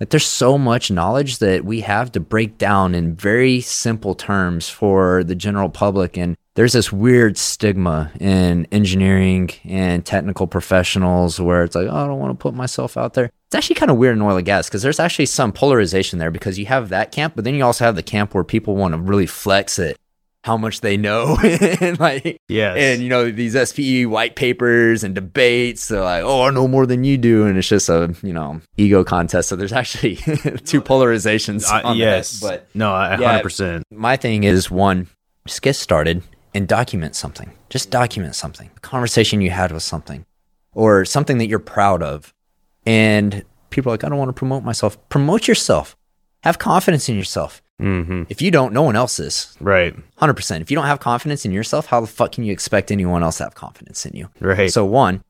[0.00, 4.70] Like there's so much knowledge that we have to break down in very simple terms
[4.70, 6.16] for the general public.
[6.16, 12.06] And there's this weird stigma in engineering and technical professionals where it's like, oh, I
[12.06, 13.26] don't want to put myself out there.
[13.26, 16.30] It's actually kind of weird in oil and gas because there's actually some polarization there
[16.30, 18.94] because you have that camp, but then you also have the camp where people want
[18.94, 19.98] to really flex it,
[20.44, 21.36] how much they know.
[21.42, 25.88] and like, yes and you know these SPE white papers and debates.
[25.88, 28.60] They're like, "Oh, I know more than you do," and it's just a you know
[28.76, 29.48] ego contest.
[29.50, 30.16] So there's actually
[30.64, 31.64] two polarizations.
[31.84, 32.46] On yes that.
[32.48, 33.40] but no I- Yeah.
[33.42, 35.08] 100% my thing is one,
[35.46, 36.22] just get started
[36.54, 37.52] and document something.
[37.68, 40.24] Just document something, a conversation you had with something,
[40.72, 42.34] or something that you're proud of.
[42.86, 44.96] And people are like, I don't want to promote myself.
[45.08, 45.96] Promote yourself.
[46.42, 47.62] Have confidence in yourself.
[47.80, 48.22] Mm-hmm.
[48.28, 49.56] If you don't, no one else is.
[49.60, 50.60] right 100%.
[50.60, 53.38] If you don't have confidence in yourself, how the fuck can you expect anyone else
[53.38, 54.28] to have confidence in you?
[54.40, 55.22] right So, one,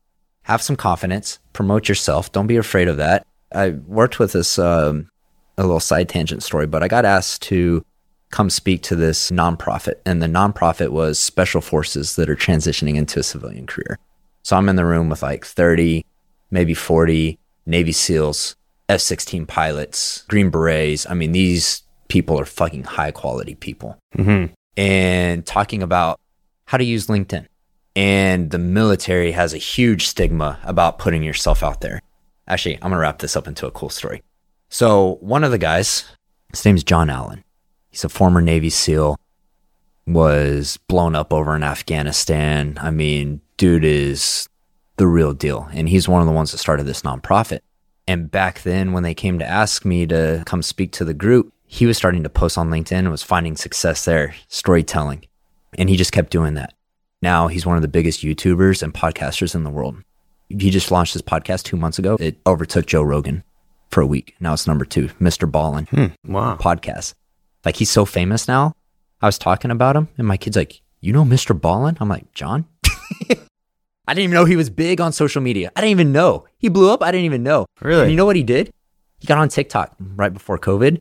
[0.43, 2.31] have some confidence, promote yourself.
[2.31, 3.25] Don't be afraid of that.
[3.53, 5.09] I worked with this, um,
[5.57, 7.85] a little side tangent story, but I got asked to
[8.31, 9.95] come speak to this nonprofit.
[10.05, 13.99] And the nonprofit was special forces that are transitioning into a civilian career.
[14.43, 16.05] So I'm in the room with like 30,
[16.49, 18.55] maybe 40 Navy SEALs,
[18.89, 21.05] F 16 pilots, Green Berets.
[21.09, 23.97] I mean, these people are fucking high quality people.
[24.17, 24.53] Mm-hmm.
[24.75, 26.19] And talking about
[26.65, 27.45] how to use LinkedIn.
[27.95, 32.01] And the military has a huge stigma about putting yourself out there.
[32.49, 34.23] Actually, I'm going to wrap this up into a cool story.
[34.67, 36.05] So, one of the guys,
[36.49, 37.45] his name's John Allen.
[37.91, 39.17] He's a former Navy SEAL,
[40.05, 42.77] was blown up over in Afghanistan.
[42.81, 44.49] I mean, dude is
[44.97, 45.69] the real deal.
[45.71, 47.59] And he's one of the ones that started this nonprofit.
[48.05, 51.53] And back then, when they came to ask me to come speak to the group,
[51.73, 55.23] he was starting to post on LinkedIn and was finding success there, storytelling.
[55.77, 56.73] And he just kept doing that.
[57.21, 59.95] Now he's one of the biggest YouTubers and podcasters in the world.
[60.49, 62.17] He just launched his podcast two months ago.
[62.19, 63.43] It overtook Joe Rogan
[63.89, 64.35] for a week.
[64.41, 66.29] Now it's number two, MrBallen Hmm.
[66.33, 66.57] Wow.
[66.57, 67.13] podcast.
[67.63, 68.73] Like he's so famous now.
[69.21, 72.65] I was talking about him, and my kid's like, "You know MrBallen?" I'm like, "John."
[74.07, 75.71] I didn't even know he was big on social media.
[75.75, 77.01] I didn't even know he blew up.
[77.01, 77.65] I didn't even know.
[77.81, 78.01] Really?
[78.01, 78.71] And you know what he did?
[79.19, 80.99] He got on TikTok right before COVID,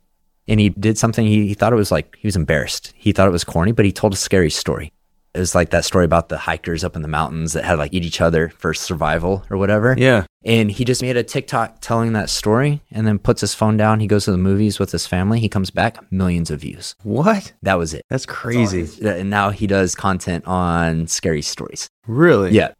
[0.50, 1.26] and he did something.
[1.26, 2.92] He, he thought it was like he was embarrassed.
[2.96, 4.92] He thought it was corny, but he told a scary story.
[5.32, 7.94] It was like that story about the hikers up in the mountains that had like
[7.94, 9.94] eat each other for survival or whatever.
[9.96, 10.24] Yeah.
[10.44, 14.00] And he just made a TikTok telling that story and then puts his phone down.
[14.00, 15.38] He goes to the movies with his family.
[15.38, 16.96] He comes back, millions of views.
[17.04, 17.52] What?
[17.62, 18.04] That was it.
[18.10, 18.88] That's crazy.
[19.06, 21.88] And now he does content on scary stories.
[22.08, 22.50] Really?
[22.50, 22.72] Yeah.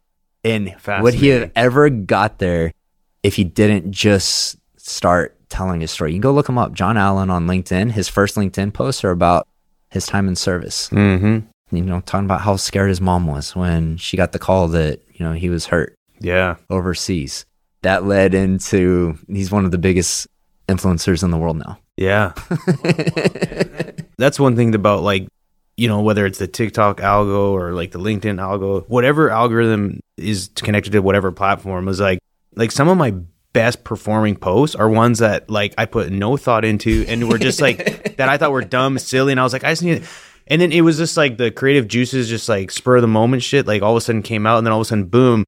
[0.43, 2.73] And would he have ever got there
[3.23, 6.11] if he didn't just start telling his story?
[6.11, 6.73] You can go look him up.
[6.73, 7.91] John Allen on LinkedIn.
[7.91, 9.47] His first LinkedIn posts are about
[9.91, 10.89] his time in service.
[10.89, 11.75] Mm-hmm.
[11.75, 14.99] You know, talking about how scared his mom was when she got the call that,
[15.13, 16.55] you know, he was hurt Yeah.
[16.69, 17.45] overseas.
[17.83, 20.27] That led into he's one of the biggest
[20.67, 21.79] influencers in the world now.
[21.97, 22.33] Yeah.
[24.17, 25.27] That's one thing about like,
[25.77, 30.49] you know, whether it's the TikTok algo or like the LinkedIn algo, whatever algorithm is
[30.55, 32.19] connected to whatever platform is like,
[32.55, 33.15] like some of my
[33.53, 37.61] best performing posts are ones that like I put no thought into and were just
[37.61, 39.31] like that I thought were dumb, silly.
[39.33, 40.03] And I was like, I just need
[40.47, 43.43] And then it was just like the creative juices, just like spur of the moment
[43.43, 45.43] shit, like all of a sudden came out and then all of a sudden, boom.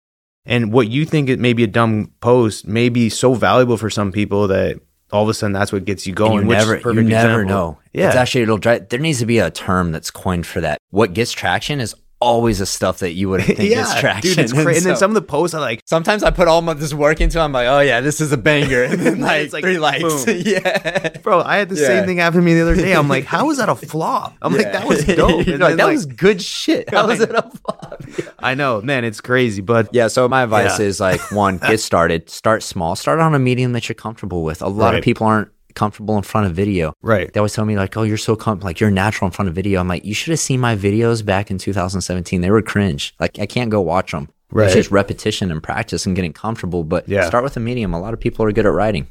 [0.45, 3.89] And what you think it may be a dumb post may be so valuable for
[3.89, 4.77] some people that
[5.11, 6.33] all of a sudden that's what gets you And going.
[6.39, 7.45] you never, you never example.
[7.45, 7.79] know.
[7.93, 8.07] Yeah.
[8.07, 8.89] It's actually it'll drive.
[8.89, 10.79] There needs to be a term that's coined for that.
[10.89, 14.31] What gets traction is always the stuff that you wouldn't think gets traction.
[14.31, 14.77] dude, it's crazy.
[14.79, 17.21] And then some of the posts are like, Sometimes I put all my this work
[17.21, 17.37] into.
[17.39, 19.77] it, I'm like, oh yeah, this is a banger, and then like, It's like, three
[19.77, 20.25] likes.
[20.27, 21.87] yeah, bro, I had the Yeah.
[21.87, 22.93] same thing happen to me the other day.
[22.95, 24.35] I'm like, how is that a flop?
[24.41, 25.45] I'm like, that was dope.
[25.45, 26.89] Like, that like, was good shit.
[26.89, 28.03] How was it a flop?
[28.39, 30.07] I know, man, it's crazy, but Yeah.
[30.07, 30.85] So my advice Yeah.
[30.85, 32.29] is like one, get started.
[32.29, 32.95] Start small.
[32.95, 34.61] Start on a medium that you're comfortable with.
[34.61, 34.97] A lot Right.
[34.99, 36.93] of people aren't comfortable in front of video.
[37.01, 39.49] right, They always tell me like, "Oh, you're so com- like you're natural in front
[39.49, 42.41] of video." I'm like, "You should have seen my videos back in 2017.
[42.41, 43.13] They were cringe.
[43.19, 44.29] Like I can't go watch them.
[44.51, 44.65] Right.
[44.65, 46.83] It's just repetition and practice and getting comfortable.
[46.83, 47.25] But Yeah.
[47.27, 47.93] start with a medium.
[47.93, 49.07] A lot of people are good at writing,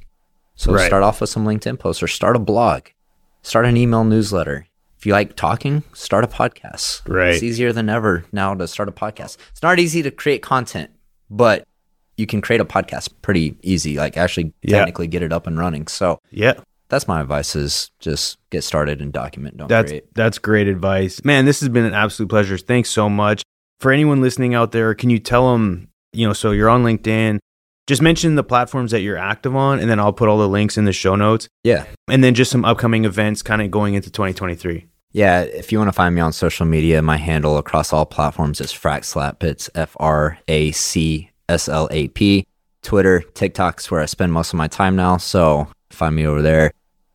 [0.54, 0.86] so Right.
[0.86, 2.82] start off with some LinkedIn posts or start a blog,
[3.42, 4.66] start an email newsletter.
[4.98, 7.00] If you like talking, start a podcast.
[7.08, 7.34] Right.
[7.34, 9.36] It's easier than ever now to start a podcast.
[9.50, 10.90] It's not easy to create content,
[11.28, 11.64] but
[12.22, 13.96] you can create a podcast pretty easy.
[13.98, 14.78] Like actually Yeah.
[14.78, 15.86] technically get it up and running.
[15.88, 16.54] So yeah,
[16.88, 21.24] that's my advice is just get started and document don't that's create that's great advice,
[21.24, 21.44] man.
[21.44, 22.56] This has been an absolute pleasure.
[22.56, 23.42] Thanks so much
[23.80, 24.94] for anyone listening out there.
[24.94, 27.38] Can you tell them, you know, so you're on LinkedIn.
[27.88, 30.78] Just mention the platforms that you're active on, and then I'll put all the links
[30.78, 34.08] in the show notes, yeah and then just some upcoming events, kind of going into
[34.10, 34.86] 2023.
[35.12, 38.60] yeah if you want to find me on social media my handle across all platforms
[38.60, 39.68] is fracslap it's
[41.48, 42.46] f-r-a-c-s-l-a-p
[42.82, 46.72] twitter tiktok's where i spend most of my time now so find me over there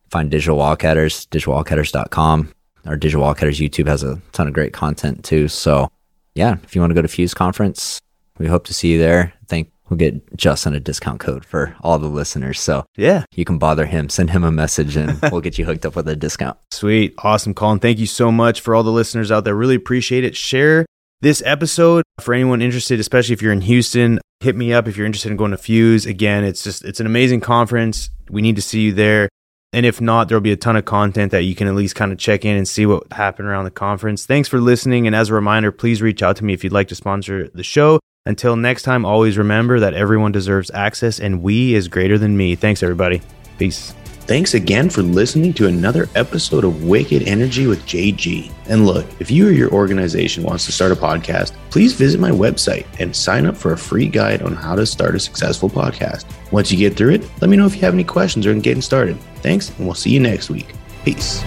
[0.10, 2.54] find digital wildcatters digitalwildcatters.com
[2.86, 5.90] our digital wildcatters youtube has a ton of great content too so
[6.36, 8.00] yeah if you want to go to FUZE conference
[8.38, 11.76] we hope to see you there i think we'll get justin a discount code for
[11.82, 15.42] all the listeners so Yeah, you can bother him, send him a message, and we'll
[15.42, 16.58] get you hooked up with a discount.
[16.72, 17.14] Sweet.
[17.20, 17.80] Awesome, Collin.
[17.80, 19.56] Thank you so much for all the listeners out there.
[19.56, 20.36] Really appreciate it.
[20.36, 20.86] Share
[21.22, 24.20] this episode for anyone interested, especially if you're in Houston.
[24.40, 26.06] Hit me up if you're interested in going to FUZE.
[26.06, 28.10] Again, it's just it's an amazing conference.
[28.30, 29.30] We need to see you there.
[29.74, 32.12] And if not, there'll be a ton of content that you can at least kind
[32.12, 34.26] of check in and see what happened around the conference.
[34.26, 35.08] Thanks for listening.
[35.08, 37.64] And as a reminder, please reach out to me if you'd like to sponsor the
[37.64, 38.00] show.
[38.26, 42.56] Until next time, always remember that everyone deserves access and we is greater than me.
[42.56, 43.22] Thanks, everybody.
[43.58, 43.94] Peace.
[44.28, 48.52] Thanks again for listening to another episode of Wicked Energy with JG.
[48.68, 52.32] And look, if you or your organization wants to start a podcast, please visit my
[52.32, 56.26] website and sign up for a free guide on how to start a successful podcast.
[56.52, 58.60] Once you get through it, let me know if you have any questions or in
[58.60, 59.18] getting started.
[59.36, 60.74] Thanks, and we'll see you next week.
[61.06, 61.42] Peace.